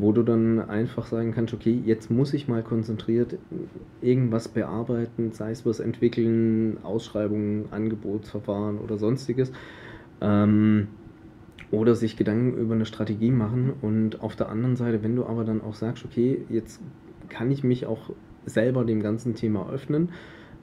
wo 0.00 0.12
du 0.12 0.22
dann 0.22 0.60
einfach 0.60 1.06
sagen 1.06 1.32
kannst, 1.32 1.54
okay, 1.54 1.80
jetzt 1.84 2.10
muss 2.10 2.34
ich 2.34 2.48
mal 2.48 2.62
konzentriert 2.62 3.36
irgendwas 4.00 4.48
bearbeiten, 4.48 5.32
sei 5.32 5.50
es 5.50 5.66
was 5.66 5.80
entwickeln, 5.80 6.78
Ausschreibungen, 6.82 7.66
Angebotsverfahren 7.70 8.78
oder 8.78 8.98
sonstiges. 8.98 9.52
Ähm, 10.20 10.88
oder 11.70 11.94
sich 11.94 12.16
Gedanken 12.16 12.56
über 12.56 12.74
eine 12.74 12.86
Strategie 12.86 13.30
machen 13.30 13.72
und 13.82 14.22
auf 14.22 14.36
der 14.36 14.48
anderen 14.48 14.76
Seite, 14.76 15.02
wenn 15.02 15.16
du 15.16 15.26
aber 15.26 15.44
dann 15.44 15.60
auch 15.60 15.74
sagst, 15.74 16.04
okay, 16.04 16.42
jetzt 16.48 16.80
kann 17.28 17.50
ich 17.50 17.62
mich 17.62 17.86
auch 17.86 18.10
selber 18.46 18.84
dem 18.84 19.02
ganzen 19.02 19.34
Thema 19.34 19.68
öffnen 19.70 20.10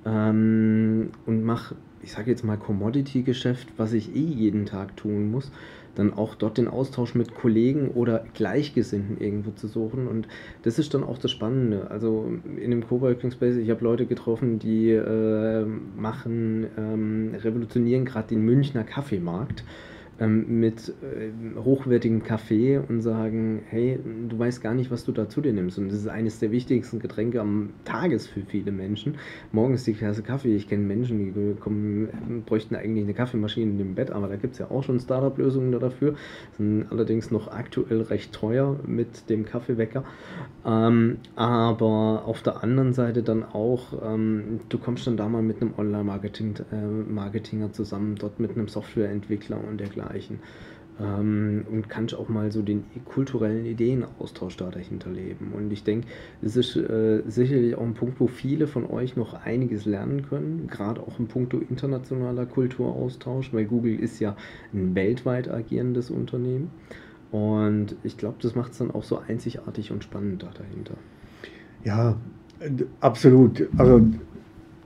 ähm, 0.05 1.09
und 1.25 1.43
mache, 1.43 1.75
ich 2.01 2.11
sage 2.11 2.31
jetzt 2.31 2.43
mal 2.43 2.57
Commodity-Geschäft, 2.57 3.67
was 3.77 3.93
ich 3.93 4.15
eh 4.15 4.19
jeden 4.19 4.65
Tag 4.65 4.97
tun 4.97 5.29
muss, 5.29 5.51
dann 5.95 6.13
auch 6.13 6.35
dort 6.35 6.57
den 6.57 6.67
Austausch 6.67 7.15
mit 7.15 7.33
Kollegen 7.33 7.89
oder 7.91 8.25
Gleichgesinnten 8.33 9.19
irgendwo 9.19 9.51
zu 9.51 9.67
suchen. 9.67 10.07
Und 10.07 10.27
das 10.63 10.77
ist 10.79 10.93
dann 10.93 11.03
auch 11.03 11.17
das 11.17 11.31
Spannende. 11.31 11.89
Also 11.89 12.29
in 12.57 12.71
dem 12.71 12.87
Coworking 12.87 13.31
Space, 13.31 13.55
ich 13.55 13.69
habe 13.69 13.83
Leute 13.83 14.05
getroffen, 14.05 14.59
die 14.59 14.91
äh, 14.91 15.65
machen, 15.95 16.67
ähm, 16.77 17.35
revolutionieren 17.35 18.05
gerade 18.05 18.27
den 18.27 18.41
Münchner 18.41 18.83
Kaffeemarkt 18.83 19.63
ähm, 20.19 20.59
mit 20.61 20.93
äh, 21.01 21.59
hochwertigem 21.59 22.23
Kaffee 22.23 22.77
und 22.77 23.01
sagen, 23.01 23.63
hey, 23.67 23.99
du 24.29 24.39
weißt 24.39 24.61
gar 24.61 24.73
nicht, 24.73 24.89
was 24.89 25.03
du 25.03 25.11
da 25.11 25.27
zu 25.27 25.41
dir 25.41 25.51
nimmst. 25.51 25.77
Und 25.77 25.89
das 25.89 25.97
ist 25.97 26.07
eines 26.07 26.39
der 26.39 26.51
wichtigsten 26.51 26.99
Getränke 26.99 27.41
am 27.41 27.71
Tages 27.83 28.27
für 28.27 28.41
viele 28.41 28.71
Menschen. 28.71 29.15
Morgens 29.51 29.83
die 29.83 29.93
Klasse 29.93 30.23
Kaffee. 30.23 30.55
Ich 30.55 30.69
kenne 30.69 30.83
Menschen, 30.83 31.33
die 31.33 31.55
kommen, 31.59 32.43
bräuchten 32.45 32.75
eigentlich 32.75 33.03
eine 33.03 33.13
Kaffeemaschine 33.13 33.71
in 33.71 33.77
dem 33.77 33.95
Bett, 33.95 34.09
aber 34.09 34.29
da 34.29 34.37
gibt 34.37 34.53
es 34.53 34.59
ja 34.59 34.71
auch 34.71 34.83
schon 34.83 34.99
Startup-Lösungen 34.99 35.71
dafür. 35.73 36.15
Sind 36.57 36.85
allerdings 36.89 37.31
noch 37.31 37.49
aktuell 37.49 38.01
recht 38.01 38.31
teuer 38.33 38.79
mit 38.85 39.29
dem 39.29 39.45
Kaffeewecker. 39.45 40.05
Ähm, 40.65 41.17
aber 41.35 42.23
auf 42.25 42.41
der 42.41 42.63
anderen 42.63 42.93
Seite 42.93 43.21
dann 43.21 43.43
auch, 43.43 44.01
ähm, 44.01 44.61
du 44.69 44.77
kommst 44.77 45.07
dann 45.07 45.17
da 45.17 45.27
mal 45.27 45.41
mit 45.41 45.61
einem 45.61 45.73
Online-Marketinger 45.77 47.65
äh, 47.65 47.71
zusammen, 47.71 48.15
dort 48.15 48.39
mit 48.39 48.51
einem 48.51 48.69
Softwareentwickler 48.69 49.59
und 49.61 49.79
dergleichen 49.79 50.04
dergleichen. 50.05 50.39
Ähm, 50.97 51.65
und 51.69 51.89
kannst 51.89 52.15
auch 52.15 52.29
mal 52.29 52.53
so 52.53 52.61
den 52.61 52.85
kulturellen 53.03 53.65
Ideenaustausch 53.65 54.55
da 54.55 54.69
dahinter 54.69 55.09
leben. 55.09 55.51
Und 55.53 55.71
ich 55.71 55.83
denke, 55.83 56.07
es 56.41 56.55
ist 56.55 56.77
äh, 56.77 57.21
sicherlich 57.27 57.75
auch 57.75 57.81
ein 57.81 57.95
Punkt, 57.95 58.21
wo 58.21 58.27
viele 58.27 58.65
von 58.65 58.89
euch 58.89 59.17
noch 59.17 59.33
einiges 59.45 59.85
lernen 59.85 60.25
können, 60.29 60.67
gerade 60.71 61.01
auch 61.01 61.19
im 61.19 61.27
Punkto 61.27 61.57
internationaler 61.57 62.45
Kulturaustausch, 62.45 63.51
weil 63.53 63.65
Google 63.65 63.99
ist 63.99 64.21
ja 64.21 64.37
ein 64.73 64.95
weltweit 64.95 65.51
agierendes 65.51 66.11
Unternehmen. 66.11 66.69
Und 67.31 67.97
ich 68.03 68.17
glaube, 68.17 68.37
das 68.41 68.55
macht 68.55 68.71
es 68.71 68.77
dann 68.77 68.91
auch 68.91 69.03
so 69.03 69.19
einzigartig 69.19 69.91
und 69.91 70.01
spannend 70.01 70.43
da 70.43 70.51
dahinter. 70.57 70.93
Ja, 71.83 72.15
absolut. 73.01 73.67
Also, 73.77 74.01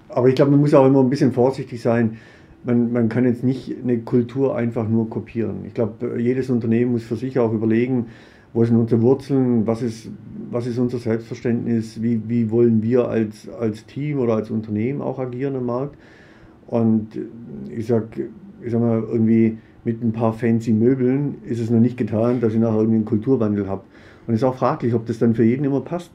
aber 0.07 0.27
ich 0.27 0.33
glaube, 0.33 0.49
man 0.49 0.59
muss 0.59 0.73
auch 0.73 0.87
immer 0.87 1.01
ein 1.01 1.09
bisschen 1.11 1.33
vorsichtig 1.33 1.79
sein 1.83 2.17
man, 2.63 2.91
man 2.91 3.09
kann 3.09 3.25
jetzt 3.25 3.43
nicht 3.43 3.75
eine 3.81 3.99
Kultur 3.99 4.55
einfach 4.55 4.87
nur 4.87 5.09
kopieren. 5.09 5.65
Ich 5.65 5.73
glaube, 5.73 6.19
jedes 6.19 6.49
Unternehmen 6.49 6.91
muss 6.91 7.03
für 7.03 7.15
sich 7.15 7.39
auch 7.39 7.53
überlegen, 7.53 8.07
wo 8.53 8.63
sind 8.65 8.77
unsere 8.77 9.01
Wurzeln, 9.01 9.67
was 9.67 9.81
ist, 9.81 10.09
was 10.49 10.65
ist 10.65 10.79
unser 10.79 10.97
Selbstverständnis, 10.97 12.01
wie, 12.01 12.21
wie 12.27 12.49
wollen 12.49 12.81
wir 12.81 13.07
als, 13.07 13.47
als 13.47 13.85
Team 13.85 14.19
oder 14.19 14.35
als 14.35 14.49
Unternehmen 14.49 15.01
auch 15.01 15.19
agieren 15.19 15.55
im 15.55 15.65
Markt. 15.65 15.97
Und 16.67 17.09
ich 17.69 17.87
sag, 17.87 18.19
ich 18.63 18.71
sag 18.71 18.81
mal, 18.81 19.03
irgendwie 19.03 19.57
mit 19.83 20.03
ein 20.03 20.11
paar 20.11 20.33
fancy 20.33 20.73
Möbeln 20.73 21.35
ist 21.45 21.59
es 21.59 21.69
noch 21.69 21.79
nicht 21.79 21.97
getan, 21.97 22.41
dass 22.41 22.53
ich 22.53 22.59
nachher 22.59 22.79
irgendwie 22.79 22.97
einen 22.97 23.05
Kulturwandel 23.05 23.67
habe. 23.67 23.83
Und 24.27 24.33
es 24.33 24.41
ist 24.41 24.43
auch 24.43 24.55
fraglich, 24.55 24.93
ob 24.93 25.05
das 25.05 25.19
dann 25.19 25.35
für 25.35 25.43
jeden 25.43 25.63
immer 25.63 25.81
passt 25.81 26.11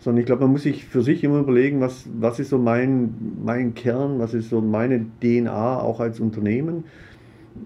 sondern 0.00 0.20
ich 0.20 0.26
glaube, 0.26 0.42
man 0.42 0.52
muss 0.52 0.62
sich 0.62 0.84
für 0.84 1.02
sich 1.02 1.24
immer 1.24 1.40
überlegen, 1.40 1.80
was, 1.80 2.08
was 2.18 2.38
ist 2.38 2.50
so 2.50 2.58
mein, 2.58 3.14
mein 3.44 3.74
Kern, 3.74 4.18
was 4.18 4.34
ist 4.34 4.50
so 4.50 4.60
meine 4.60 5.04
DNA 5.22 5.80
auch 5.80 6.00
als 6.00 6.20
Unternehmen. 6.20 6.84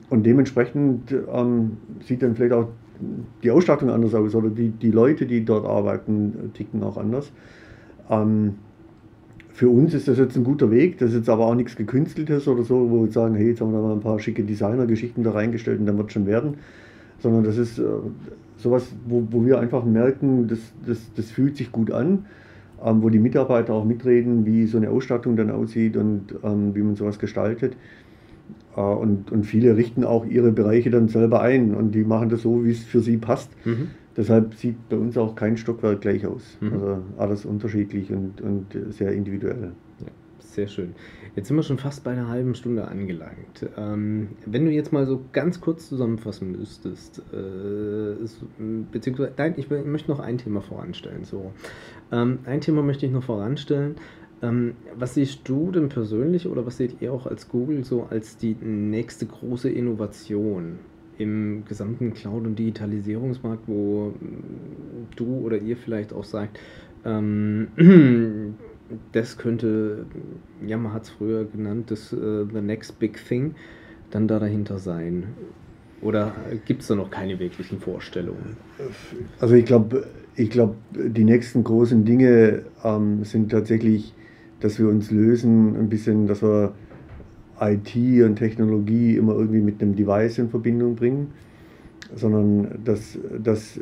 Und 0.08 0.24
dementsprechend 0.24 1.14
ähm, 1.32 1.76
sieht 2.06 2.22
dann 2.22 2.34
vielleicht 2.34 2.54
auch 2.54 2.68
die 3.42 3.50
Ausstattung 3.50 3.90
anders 3.90 4.14
aus 4.14 4.34
oder 4.34 4.48
die, 4.48 4.70
die 4.70 4.90
Leute, 4.90 5.26
die 5.26 5.44
dort 5.44 5.66
arbeiten, 5.66 6.52
ticken 6.54 6.82
auch 6.82 6.96
anders. 6.96 7.30
Ähm, 8.08 8.54
für 9.52 9.68
uns 9.68 9.92
ist 9.92 10.08
das 10.08 10.18
jetzt 10.18 10.36
ein 10.36 10.44
guter 10.44 10.70
Weg, 10.70 10.98
das 10.98 11.10
ist 11.10 11.16
jetzt 11.16 11.28
aber 11.28 11.46
auch 11.46 11.54
nichts 11.54 11.76
Gekünsteltes 11.76 12.48
oder 12.48 12.62
so, 12.62 12.90
wo 12.90 13.04
wir 13.04 13.12
sagen, 13.12 13.34
hey, 13.34 13.48
jetzt 13.48 13.60
haben 13.60 13.72
wir 13.72 13.78
da 13.78 13.88
mal 13.88 13.92
ein 13.92 14.00
paar 14.00 14.18
schicke 14.18 14.44
Designer-Geschichten 14.44 15.22
da 15.22 15.32
reingestellt 15.32 15.80
und 15.80 15.86
dann 15.86 15.98
wird 15.98 16.08
es 16.08 16.14
schon 16.14 16.26
werden. 16.26 16.54
Sondern 17.18 17.44
das 17.44 17.58
ist 17.58 17.78
äh, 17.78 17.82
sowas, 18.62 18.94
wo, 19.06 19.26
wo 19.30 19.44
wir 19.44 19.58
einfach 19.60 19.84
merken, 19.84 20.48
das, 20.48 20.58
das, 20.86 21.12
das 21.14 21.30
fühlt 21.30 21.56
sich 21.56 21.72
gut 21.72 21.90
an, 21.90 22.26
ähm, 22.84 23.02
wo 23.02 23.10
die 23.10 23.18
Mitarbeiter 23.18 23.74
auch 23.74 23.84
mitreden, 23.84 24.46
wie 24.46 24.66
so 24.66 24.78
eine 24.78 24.90
Ausstattung 24.90 25.36
dann 25.36 25.50
aussieht 25.50 25.96
und 25.96 26.34
ähm, 26.42 26.74
wie 26.74 26.82
man 26.82 26.96
sowas 26.96 27.18
gestaltet. 27.18 27.76
Äh, 28.76 28.80
und, 28.80 29.32
und 29.32 29.44
viele 29.44 29.76
richten 29.76 30.04
auch 30.04 30.24
ihre 30.26 30.52
Bereiche 30.52 30.90
dann 30.90 31.08
selber 31.08 31.42
ein 31.42 31.74
und 31.74 31.94
die 31.94 32.04
machen 32.04 32.28
das 32.28 32.42
so, 32.42 32.64
wie 32.64 32.70
es 32.70 32.84
für 32.84 33.00
sie 33.00 33.16
passt. 33.16 33.50
Mhm. 33.64 33.88
Deshalb 34.16 34.54
sieht 34.54 34.88
bei 34.88 34.96
uns 34.96 35.16
auch 35.16 35.34
kein 35.34 35.56
Stockwerk 35.56 36.02
gleich 36.02 36.26
aus. 36.26 36.58
Mhm. 36.60 36.72
Also 36.72 36.98
alles 37.16 37.44
unterschiedlich 37.44 38.12
und, 38.12 38.40
und 38.40 38.66
sehr 38.90 39.12
individuell. 39.12 39.72
Ja 40.00 40.06
Sehr 40.40 40.68
schön. 40.68 40.90
Jetzt 41.34 41.48
sind 41.48 41.56
wir 41.56 41.62
schon 41.62 41.78
fast 41.78 42.04
bei 42.04 42.10
einer 42.10 42.28
halben 42.28 42.54
Stunde 42.54 42.86
angelangt. 42.86 43.66
Ähm, 43.78 44.28
wenn 44.44 44.66
du 44.66 44.70
jetzt 44.70 44.92
mal 44.92 45.06
so 45.06 45.22
ganz 45.32 45.62
kurz 45.62 45.88
zusammenfassen 45.88 46.52
müsstest, 46.52 47.22
äh, 47.32 48.14
beziehungsweise, 48.92 49.32
nein, 49.38 49.54
ich, 49.56 49.70
ich, 49.70 49.84
möchte 49.86 50.10
noch 50.10 50.20
ein 50.20 50.36
Thema 50.36 50.60
voranstellen. 50.60 51.24
So. 51.24 51.52
Ähm, 52.10 52.40
ein 52.44 52.60
Thema 52.60 52.82
möchte 52.82 53.06
ich 53.06 53.12
noch 53.12 53.24
voranstellen. 53.24 53.94
Ähm, 54.42 54.74
was 54.94 55.14
siehst 55.14 55.48
du 55.48 55.70
denn 55.70 55.88
persönlich 55.88 56.48
oder 56.48 56.66
was 56.66 56.76
seht 56.76 57.00
ihr 57.00 57.12
auch 57.12 57.26
als 57.26 57.48
Google 57.48 57.84
so 57.84 58.04
als 58.10 58.36
die 58.36 58.54
nächste 58.60 59.24
große 59.24 59.70
Innovation 59.70 60.80
im 61.16 61.64
gesamten 61.64 62.12
Cloud- 62.12 62.46
und 62.46 62.58
Digitalisierungsmarkt, 62.58 63.68
wo 63.68 64.12
du 65.16 65.38
oder 65.38 65.58
ihr 65.58 65.76
vielleicht 65.76 66.12
auch 66.12 66.24
sagt, 66.24 66.58
ähm, 67.04 67.68
das 69.12 69.38
könnte, 69.38 70.06
ja, 70.66 70.76
man 70.76 70.92
hat 70.92 71.04
es 71.04 71.10
früher 71.10 71.44
genannt, 71.44 71.90
das 71.90 72.12
uh, 72.12 72.46
The 72.52 72.60
Next 72.60 72.98
Big 72.98 73.18
Thing, 73.26 73.54
dann 74.10 74.28
da 74.28 74.38
dahinter 74.38 74.78
sein? 74.78 75.28
Oder 76.00 76.32
gibt 76.66 76.82
es 76.82 76.88
da 76.88 76.96
noch 76.96 77.10
keine 77.10 77.38
wirklichen 77.38 77.78
Vorstellungen? 77.78 78.56
Also 79.38 79.54
ich 79.54 79.64
glaube, 79.64 80.06
ich 80.34 80.50
glaube, 80.50 80.74
die 80.92 81.24
nächsten 81.24 81.62
großen 81.62 82.04
Dinge 82.04 82.64
ähm, 82.82 83.24
sind 83.24 83.52
tatsächlich, 83.52 84.12
dass 84.60 84.78
wir 84.78 84.88
uns 84.88 85.10
lösen, 85.10 85.76
ein 85.76 85.88
bisschen, 85.88 86.26
dass 86.26 86.42
wir 86.42 86.74
IT 87.60 87.94
und 87.94 88.36
Technologie 88.36 89.16
immer 89.16 89.34
irgendwie 89.34 89.60
mit 89.60 89.80
einem 89.80 89.94
Device 89.94 90.38
in 90.38 90.50
Verbindung 90.50 90.96
bringen, 90.96 91.28
sondern 92.16 92.80
dass, 92.84 93.18
dass 93.42 93.78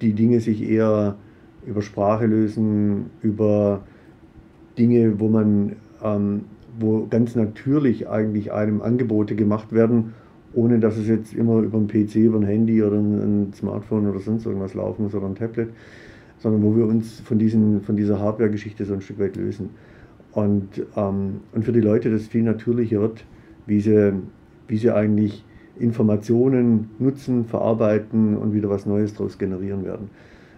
die 0.00 0.12
Dinge 0.12 0.40
sich 0.40 0.68
eher 0.68 1.16
über 1.64 1.82
Sprache 1.82 2.26
lösen, 2.26 3.10
über 3.22 3.82
Dinge, 4.80 5.20
wo 5.20 5.28
man, 5.28 5.76
ähm, 6.02 6.42
wo 6.78 7.06
ganz 7.08 7.36
natürlich 7.36 8.08
eigentlich 8.08 8.52
einem 8.52 8.80
Angebote 8.80 9.36
gemacht 9.36 9.72
werden, 9.72 10.14
ohne 10.54 10.80
dass 10.80 10.96
es 10.96 11.06
jetzt 11.06 11.34
immer 11.34 11.60
über 11.60 11.78
ein 11.78 11.86
PC, 11.86 12.16
über 12.16 12.38
ein 12.38 12.46
Handy 12.46 12.82
oder 12.82 12.96
ein, 12.96 13.52
Smartphone 13.54 14.08
oder 14.08 14.18
sonst 14.18 14.46
irgendwas 14.46 14.74
laufen 14.74 15.04
muss 15.04 15.14
oder 15.14 15.26
ein 15.26 15.34
Tablet, 15.34 15.68
sondern 16.38 16.62
wo 16.62 16.74
wir 16.74 16.86
uns 16.86 17.20
von, 17.20 17.38
diesen, 17.38 17.82
von 17.82 17.96
dieser 17.96 18.18
Hardware-Geschichte 18.18 18.84
so 18.84 18.94
ein 18.94 19.02
Stück 19.02 19.20
weit 19.20 19.36
lösen. 19.36 19.70
Und, 20.32 20.84
ähm, 20.96 21.40
und 21.52 21.64
für 21.64 21.72
die 21.72 21.80
Leute 21.80 22.10
das 22.10 22.26
viel 22.26 22.42
natürlicher 22.42 23.00
wird, 23.00 23.24
wie 23.66 23.80
sie, 23.80 24.14
wie 24.66 24.78
sie 24.78 24.90
eigentlich 24.90 25.44
Informationen 25.78 26.90
nutzen, 26.98 27.44
verarbeiten 27.44 28.36
und 28.36 28.54
wieder 28.54 28.70
was 28.70 28.86
Neues 28.86 29.14
daraus 29.14 29.38
generieren 29.38 29.84
werden. 29.84 30.10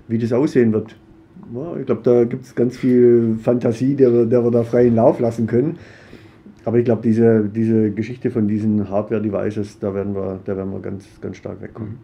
Wie 0.08 0.18
das 0.18 0.32
aussehen 0.32 0.72
wird, 0.72 0.96
ich 1.78 1.86
glaube, 1.86 2.02
da 2.02 2.24
gibt 2.24 2.44
es 2.44 2.54
ganz 2.54 2.76
viel 2.76 3.36
Fantasie, 3.42 3.94
der, 3.94 4.24
der 4.24 4.44
wir 4.44 4.50
da 4.50 4.62
freien 4.62 4.94
Lauf 4.94 5.20
lassen 5.20 5.46
können. 5.46 5.78
Aber 6.64 6.78
ich 6.78 6.84
glaube, 6.84 7.02
diese, 7.02 7.48
diese 7.48 7.90
Geschichte 7.90 8.30
von 8.30 8.46
diesen 8.46 8.88
Hardware-Devices, 8.88 9.78
da 9.80 9.94
werden 9.94 10.14
wir, 10.14 10.40
da 10.44 10.56
werden 10.56 10.72
wir 10.72 10.80
ganz, 10.80 11.20
ganz 11.20 11.36
stark 11.36 11.60
wegkommen. 11.60 11.98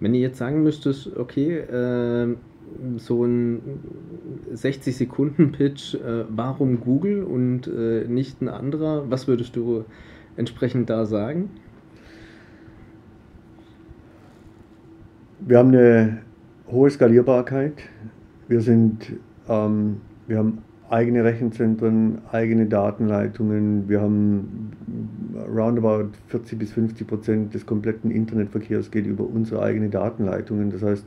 Wenn 0.00 0.14
ihr 0.14 0.20
jetzt 0.20 0.38
sagen 0.38 0.62
müsstest, 0.62 1.16
okay, 1.16 1.58
äh, 1.58 2.36
so 2.96 3.24
ein 3.24 3.60
60-Sekunden-Pitch, 4.52 5.94
äh, 5.94 6.24
warum 6.28 6.80
Google 6.80 7.22
und 7.22 7.66
äh, 7.68 8.04
nicht 8.08 8.42
ein 8.42 8.48
anderer, 8.48 9.10
was 9.10 9.28
würdest 9.28 9.56
du 9.56 9.84
entsprechend 10.36 10.90
da 10.90 11.06
sagen? 11.06 11.50
Wir 15.40 15.58
haben 15.58 15.68
eine 15.68 16.18
hohe 16.70 16.90
Skalierbarkeit. 16.90 17.74
Wir, 18.48 18.62
sind, 18.62 19.12
ähm, 19.48 19.98
wir 20.26 20.38
haben 20.38 20.58
eigene 20.88 21.22
Rechenzentren, 21.22 22.18
eigene 22.32 22.66
Datenleitungen. 22.66 23.88
Wir 23.88 24.00
haben 24.00 24.72
roundabout 25.54 26.10
40 26.28 26.58
bis 26.58 26.72
50 26.72 27.06
Prozent 27.06 27.54
des 27.54 27.66
kompletten 27.66 28.10
Internetverkehrs 28.10 28.90
geht 28.90 29.06
über 29.06 29.24
unsere 29.24 29.62
eigenen 29.62 29.90
Datenleitungen. 29.90 30.70
Das 30.70 30.82
heißt, 30.82 31.04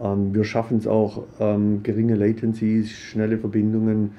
ähm, 0.00 0.32
wir 0.32 0.44
schaffen 0.44 0.78
es 0.78 0.86
auch, 0.86 1.24
ähm, 1.40 1.82
geringe 1.82 2.14
Latencies, 2.14 2.92
schnelle 2.92 3.38
Verbindungen, 3.38 4.12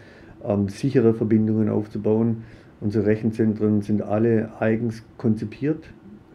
ähm, 0.43 0.67
sichere 0.67 1.13
Verbindungen 1.13 1.69
aufzubauen. 1.69 2.43
Unsere 2.81 3.05
Rechenzentren 3.05 3.81
sind 3.81 4.01
alle 4.01 4.49
eigens 4.59 5.03
konzipiert 5.17 5.85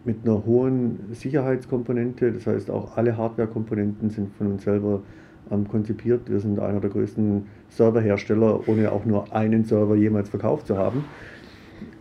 mit 0.06 0.24
einer 0.24 0.44
hohen 0.46 1.00
Sicherheitskomponente. 1.12 2.32
Das 2.32 2.46
heißt, 2.46 2.70
auch 2.70 2.96
alle 2.96 3.16
Hardwarekomponenten 3.16 4.10
sind 4.10 4.34
von 4.36 4.52
uns 4.52 4.64
selber 4.64 5.02
ähm, 5.50 5.68
konzipiert. 5.68 6.30
Wir 6.30 6.40
sind 6.40 6.58
einer 6.58 6.80
der 6.80 6.90
größten 6.90 7.46
Serverhersteller, 7.68 8.68
ohne 8.68 8.92
auch 8.92 9.04
nur 9.04 9.34
einen 9.34 9.64
Server 9.64 9.94
jemals 9.94 10.28
verkauft 10.28 10.66
zu 10.66 10.78
haben, 10.78 11.04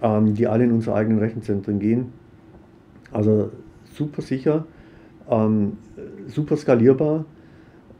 ähm, 0.01 0.33
die 0.33 0.47
alle 0.47 0.63
in 0.63 0.71
unsere 0.71 0.95
eigenen 0.95 1.19
Rechenzentren 1.19 1.79
gehen. 1.79 2.13
Also 3.11 3.51
super 3.85 4.21
sicher, 4.21 4.65
ähm, 5.29 5.77
super 6.27 6.57
skalierbar 6.57 7.25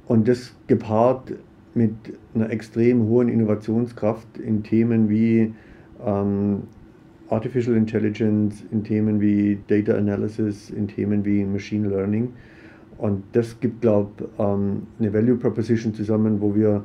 und 0.08 0.28
das 0.28 0.56
gepaart 0.68 1.34
mit 1.76 1.94
einer 2.36 2.50
extrem 2.50 3.08
hohen 3.08 3.30
Innovationskraft 3.30 4.38
in 4.38 4.64
Themen 4.64 5.10
wie 5.10 5.54
ähm, 6.06 6.64
Artificial 7.30 7.76
Intelligence, 7.76 8.64
in 8.72 8.84
Themen 8.84 9.20
wie 9.20 9.60
Data 9.68 9.96
Analysis, 9.96 10.70
in 10.70 10.88
Themen 10.88 11.26
wie 11.26 11.44
Machine 11.44 11.90
Learning. 11.90 12.34
Und 12.98 13.24
das 13.34 13.60
gibt, 13.60 13.82
glaube 13.82 14.12
ich, 14.18 14.26
ähm, 14.40 14.84
eine 15.00 15.14
Value 15.14 15.36
Proposition 15.36 15.94
zusammen, 15.94 16.42
wo 16.42 16.56
wir 16.56 16.84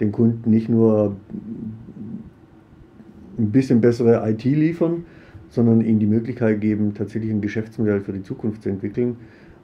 den 0.00 0.12
Kunden 0.12 0.50
nicht 0.50 0.68
nur 0.68 1.16
ein 3.38 3.50
bisschen 3.50 3.80
bessere 3.80 4.28
IT 4.28 4.44
liefern, 4.44 5.04
sondern 5.48 5.80
ihnen 5.80 6.00
die 6.00 6.06
Möglichkeit 6.06 6.60
geben, 6.60 6.94
tatsächlich 6.94 7.30
ein 7.30 7.40
Geschäftsmodell 7.40 8.00
für 8.00 8.12
die 8.12 8.22
Zukunft 8.22 8.62
zu 8.62 8.68
entwickeln, 8.68 9.16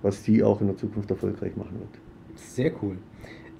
was 0.03 0.25
sie 0.25 0.43
auch 0.43 0.61
in 0.61 0.69
der 0.69 0.77
Zukunft 0.77 1.11
erfolgreich 1.11 1.57
machen 1.57 1.79
wird. 1.79 1.91
Sehr 2.37 2.73
cool. 2.83 2.97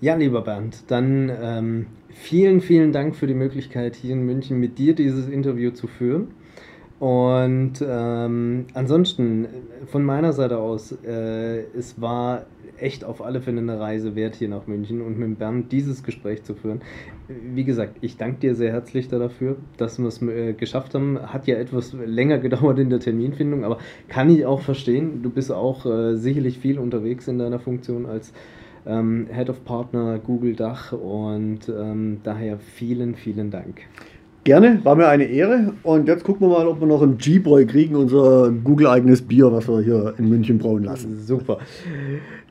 Ja, 0.01 0.15
lieber 0.15 0.43
Bernd, 0.43 0.85
dann 0.87 1.31
ähm, 1.43 1.87
vielen, 2.09 2.61
vielen 2.61 2.93
Dank 2.93 3.17
für 3.17 3.27
die 3.27 3.35
Möglichkeit, 3.35 3.97
hier 3.97 4.15
in 4.15 4.25
München 4.25 4.59
mit 4.59 4.79
dir 4.79 4.95
dieses 4.95 5.29
Interview 5.29 5.73
zu 5.73 5.89
führen. 5.89 6.29
Und 7.01 7.83
ähm, 7.83 8.67
ansonsten 8.75 9.49
von 9.87 10.05
meiner 10.05 10.35
Seite 10.35 10.59
aus, 10.59 10.93
äh, 11.03 11.63
es 11.75 11.99
war 11.99 12.45
echt 12.77 13.05
auf 13.05 13.23
alle 13.23 13.41
Fälle 13.41 13.61
eine 13.61 13.81
Reise 13.81 14.15
wert 14.15 14.35
hier 14.35 14.51
nach 14.51 14.67
München 14.67 15.01
und 15.01 15.19
mit 15.19 15.39
Bernd 15.39 15.73
dieses 15.73 16.03
Gespräch 16.03 16.43
zu 16.43 16.55
führen. 16.55 16.83
Wie 17.29 17.65
gesagt, 17.65 17.97
ich 18.03 18.19
danke 18.19 18.41
dir 18.41 18.55
sehr 18.55 18.73
herzlich 18.73 19.09
dafür, 19.09 19.57
dass 19.79 19.99
wir 19.99 20.09
es 20.09 20.21
äh, 20.21 20.53
geschafft 20.53 20.95
haben. 20.95 21.19
Hat 21.23 21.47
ja 21.47 21.57
etwas 21.57 21.95
länger 21.95 22.39
gedauert 22.39 22.79
in 22.79 22.91
der 22.91 23.01
Terminfindung, 23.01 23.65
aber 23.65 23.79
kann 24.09 24.29
ich 24.29 24.45
auch 24.45 24.61
verstehen. 24.61 25.23
Du 25.23 25.31
bist 25.31 25.51
auch 25.51 25.87
äh, 25.87 26.17
sicherlich 26.17 26.59
viel 26.59 26.79
unterwegs 26.79 27.29
in 27.29 27.39
deiner 27.39 27.61
Funktion 27.61 28.05
als 28.05 28.35
ähm, 28.87 29.27
Head 29.33 29.49
of 29.49 29.65
Partner 29.65 30.19
Google 30.19 30.55
Dach 30.55 30.93
und 30.93 31.61
ähm, 31.71 32.19
daher 32.25 32.59
vielen, 32.59 33.15
vielen 33.15 33.51
Dank. 33.51 33.81
Gerne, 34.45 34.81
war 34.85 34.97
mir 34.97 35.09
eine 35.09 35.25
Ehre. 35.25 35.75
Und 35.83 36.09
jetzt 36.09 36.25
gucken 36.25 36.49
wir 36.49 36.57
mal, 36.57 36.67
ob 36.67 36.81
wir 36.81 36.87
noch 36.87 37.03
einen 37.03 37.19
G-Boy 37.19 37.67
kriegen, 37.67 37.95
unser 37.95 38.51
Google-eigenes 38.51 39.23
Bier, 39.23 39.53
was 39.53 39.69
wir 39.69 39.81
hier 39.81 40.15
in 40.17 40.29
München 40.29 40.59
brauen 40.59 40.85
lassen. 40.85 41.21
Super. 41.21 41.59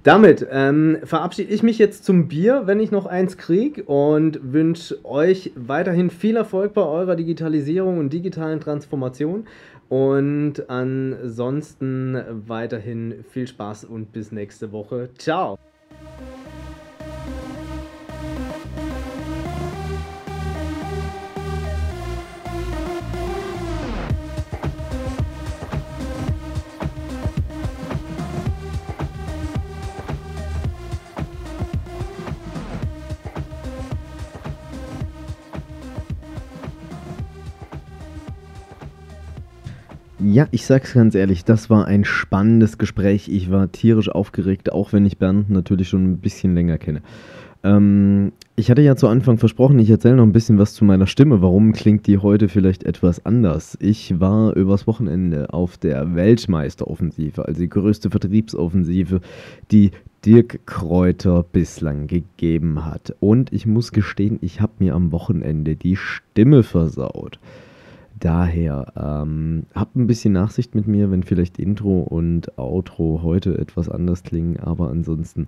Damit 0.04 0.48
ähm, 0.52 0.98
verabschiede 1.04 1.52
ich 1.52 1.64
mich 1.64 1.78
jetzt 1.78 2.06
zum 2.06 2.28
Bier, 2.28 2.64
wenn 2.66 2.80
ich 2.80 2.92
noch 2.92 3.06
eins 3.06 3.38
kriege, 3.38 3.84
und 3.84 4.40
wünsche 4.54 5.04
euch 5.04 5.52
weiterhin 5.56 6.10
viel 6.10 6.38
Erfolg 6.38 6.74
bei 6.74 6.84
eurer 6.84 7.16
Digitalisierung 7.16 7.98
und 7.98 8.14
digitalen 8.14 8.60
Transformation. 8.60 9.46
Und 9.90 10.70
ansonsten 10.70 12.18
weiterhin 12.48 13.26
viel 13.32 13.48
Spaß 13.48 13.86
und 13.86 14.12
bis 14.12 14.32
nächste 14.32 14.72
Woche. 14.72 15.10
Ciao. 15.18 15.58
Ja, 40.32 40.48
ich 40.52 40.68
sag's 40.68 40.94
ganz 40.94 41.16
ehrlich, 41.16 41.44
das 41.44 41.72
war 41.72 41.88
ein 41.88 42.06
spannendes 42.06 42.78
Gespräch. 42.78 43.30
Ich 43.30 43.50
war 43.50 43.72
tierisch 43.72 44.10
aufgeregt, 44.10 44.72
auch 44.72 44.94
wenn 44.94 45.04
ich 45.08 45.18
Bernd 45.18 45.50
natürlich 45.50 45.90
schon 45.90 46.04
ein 46.04 46.18
bisschen 46.20 46.54
länger 46.54 46.78
kenne. 46.78 47.02
Ähm, 47.64 48.32
ich 48.56 48.70
hatte 48.70 48.84
ja 48.84 48.96
zu 48.96 49.08
Anfang 49.08 49.40
versprochen, 49.40 49.80
ich 49.80 49.90
erzähle 49.90 50.18
noch 50.18 50.24
ein 50.24 50.32
bisschen 50.32 50.60
was 50.60 50.76
zu 50.76 50.86
meiner 50.86 51.08
Stimme. 51.08 51.42
Warum 51.42 51.74
klingt 51.74 52.06
die 52.06 52.20
heute 52.20 52.48
vielleicht 52.48 52.84
etwas 52.84 53.26
anders? 53.26 53.76
Ich 53.82 54.20
war 54.20 54.56
übers 54.56 54.86
Wochenende 54.86 55.52
auf 55.52 55.80
der 55.80 56.14
Weltmeisteroffensive, 56.14 57.48
also 57.48 57.60
die 57.60 57.70
größte 57.70 58.12
Vertriebsoffensive, 58.12 59.22
die 59.72 59.90
Dirk 60.28 60.60
Kräuter 60.68 61.42
bislang 61.42 62.06
gegeben 62.06 62.86
hat. 62.86 63.16
Und 63.20 63.52
ich 63.52 63.66
muss 63.66 63.94
gestehen, 63.94 64.38
ich 64.42 64.62
habe 64.62 64.74
mir 64.78 64.94
am 64.94 65.12
Wochenende 65.12 65.76
die 65.76 65.96
Stimme 65.96 66.62
versaut. 66.62 67.40
Daher 68.20 68.92
ähm, 68.98 69.64
habt 69.74 69.96
ein 69.96 70.08
bisschen 70.08 70.34
Nachsicht 70.34 70.76
mit 70.76 70.88
mir, 70.88 71.10
wenn 71.10 71.24
vielleicht 71.24 71.58
Intro 71.58 72.02
und 72.02 72.58
Outro 72.58 73.22
heute 73.24 73.58
etwas 73.58 73.88
anders 73.88 74.24
klingen, 74.24 74.60
aber 74.60 74.90
ansonsten, 74.90 75.48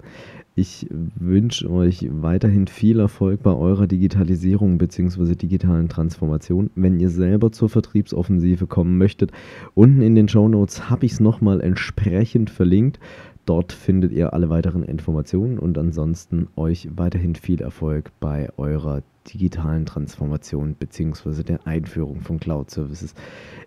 ich 0.55 0.87
wünsche 0.89 1.69
euch 1.69 2.07
weiterhin 2.09 2.67
viel 2.67 2.99
Erfolg 2.99 3.43
bei 3.43 3.53
eurer 3.53 3.87
Digitalisierung 3.87 4.77
bzw. 4.77 5.35
digitalen 5.35 5.89
Transformation. 5.89 6.69
Wenn 6.75 6.99
ihr 6.99 7.09
selber 7.09 7.51
zur 7.51 7.67
Vertriebsoffensive 7.67 8.67
kommen 8.67 8.97
möchtet, 8.97 9.31
unten 9.73 10.01
in 10.01 10.15
den 10.15 10.29
Show 10.29 10.47
Notes 10.47 10.89
habe 10.89 11.05
ich 11.05 11.13
es 11.13 11.19
nochmal 11.19 11.59
entsprechend 11.59 12.49
verlinkt. 12.49 12.99
Dort 13.45 13.71
findet 13.73 14.11
ihr 14.11 14.33
alle 14.33 14.49
weiteren 14.49 14.83
Informationen 14.83 15.57
und 15.57 15.77
ansonsten 15.77 16.47
euch 16.55 16.87
weiterhin 16.95 17.35
viel 17.35 17.61
Erfolg 17.61 18.11
bei 18.19 18.49
eurer 18.57 19.01
digitalen 19.27 19.85
Transformation 19.85 20.75
bzw. 20.75 21.43
der 21.43 21.65
Einführung 21.65 22.21
von 22.21 22.39
Cloud 22.39 22.69
Services. 22.69 23.13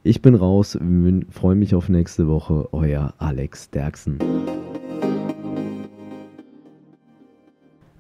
Ich 0.03 0.23
bin 0.23 0.35
raus, 0.35 0.79
freue 1.31 1.55
mich 1.55 1.75
auf 1.75 1.89
nächste 1.89 2.29
Woche. 2.29 2.69
Euer 2.73 3.15
Alex 3.19 3.71
Derksen. 3.71 4.19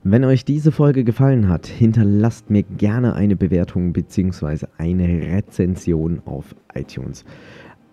Wenn 0.07 0.25
euch 0.25 0.45
diese 0.45 0.71
Folge 0.71 1.03
gefallen 1.03 1.49
hat, 1.49 1.67
hinterlasst 1.67 2.51
mir 2.51 2.63
gerne 2.63 3.15
eine 3.15 3.37
Bewertung 3.37 3.95
bzw. 3.95 4.67
eine 4.77 5.09
Rezension 5.09 6.21
auf 6.27 6.55
iTunes. 6.75 7.25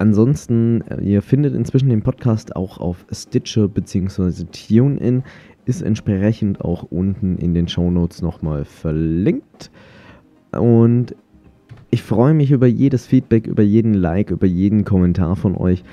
Ansonsten, 0.02 0.82
äh, 0.90 1.00
ihr 1.04 1.22
findet 1.22 1.54
inzwischen 1.54 1.90
den 1.90 2.02
Podcast 2.02 2.56
auch 2.56 2.80
auf 2.80 3.06
Stitcher 3.12 3.68
bzw. 3.68 4.46
TuneIn, 4.52 5.22
ist 5.66 5.84
entsprechend 5.84 6.62
auch 6.62 6.88
unten 6.90 7.38
in 7.38 7.54
den 7.54 7.68
Show 7.68 7.92
Notes 7.92 8.24
nochmal 8.24 8.66
verlinkt. 8.66 9.70
Und 10.54 11.16
ich 11.92 12.02
freue 12.02 12.34
mich 12.34 12.50
über 12.50 12.66
jedes 12.66 13.06
Feedback, 13.06 13.46
über 13.46 13.62
jeden 13.62 13.94
Like, 13.94 14.32
über 14.32 14.48
jeden 14.48 14.86
Kommentar 14.86 15.36
von 15.36 15.56
euch. 15.56 15.84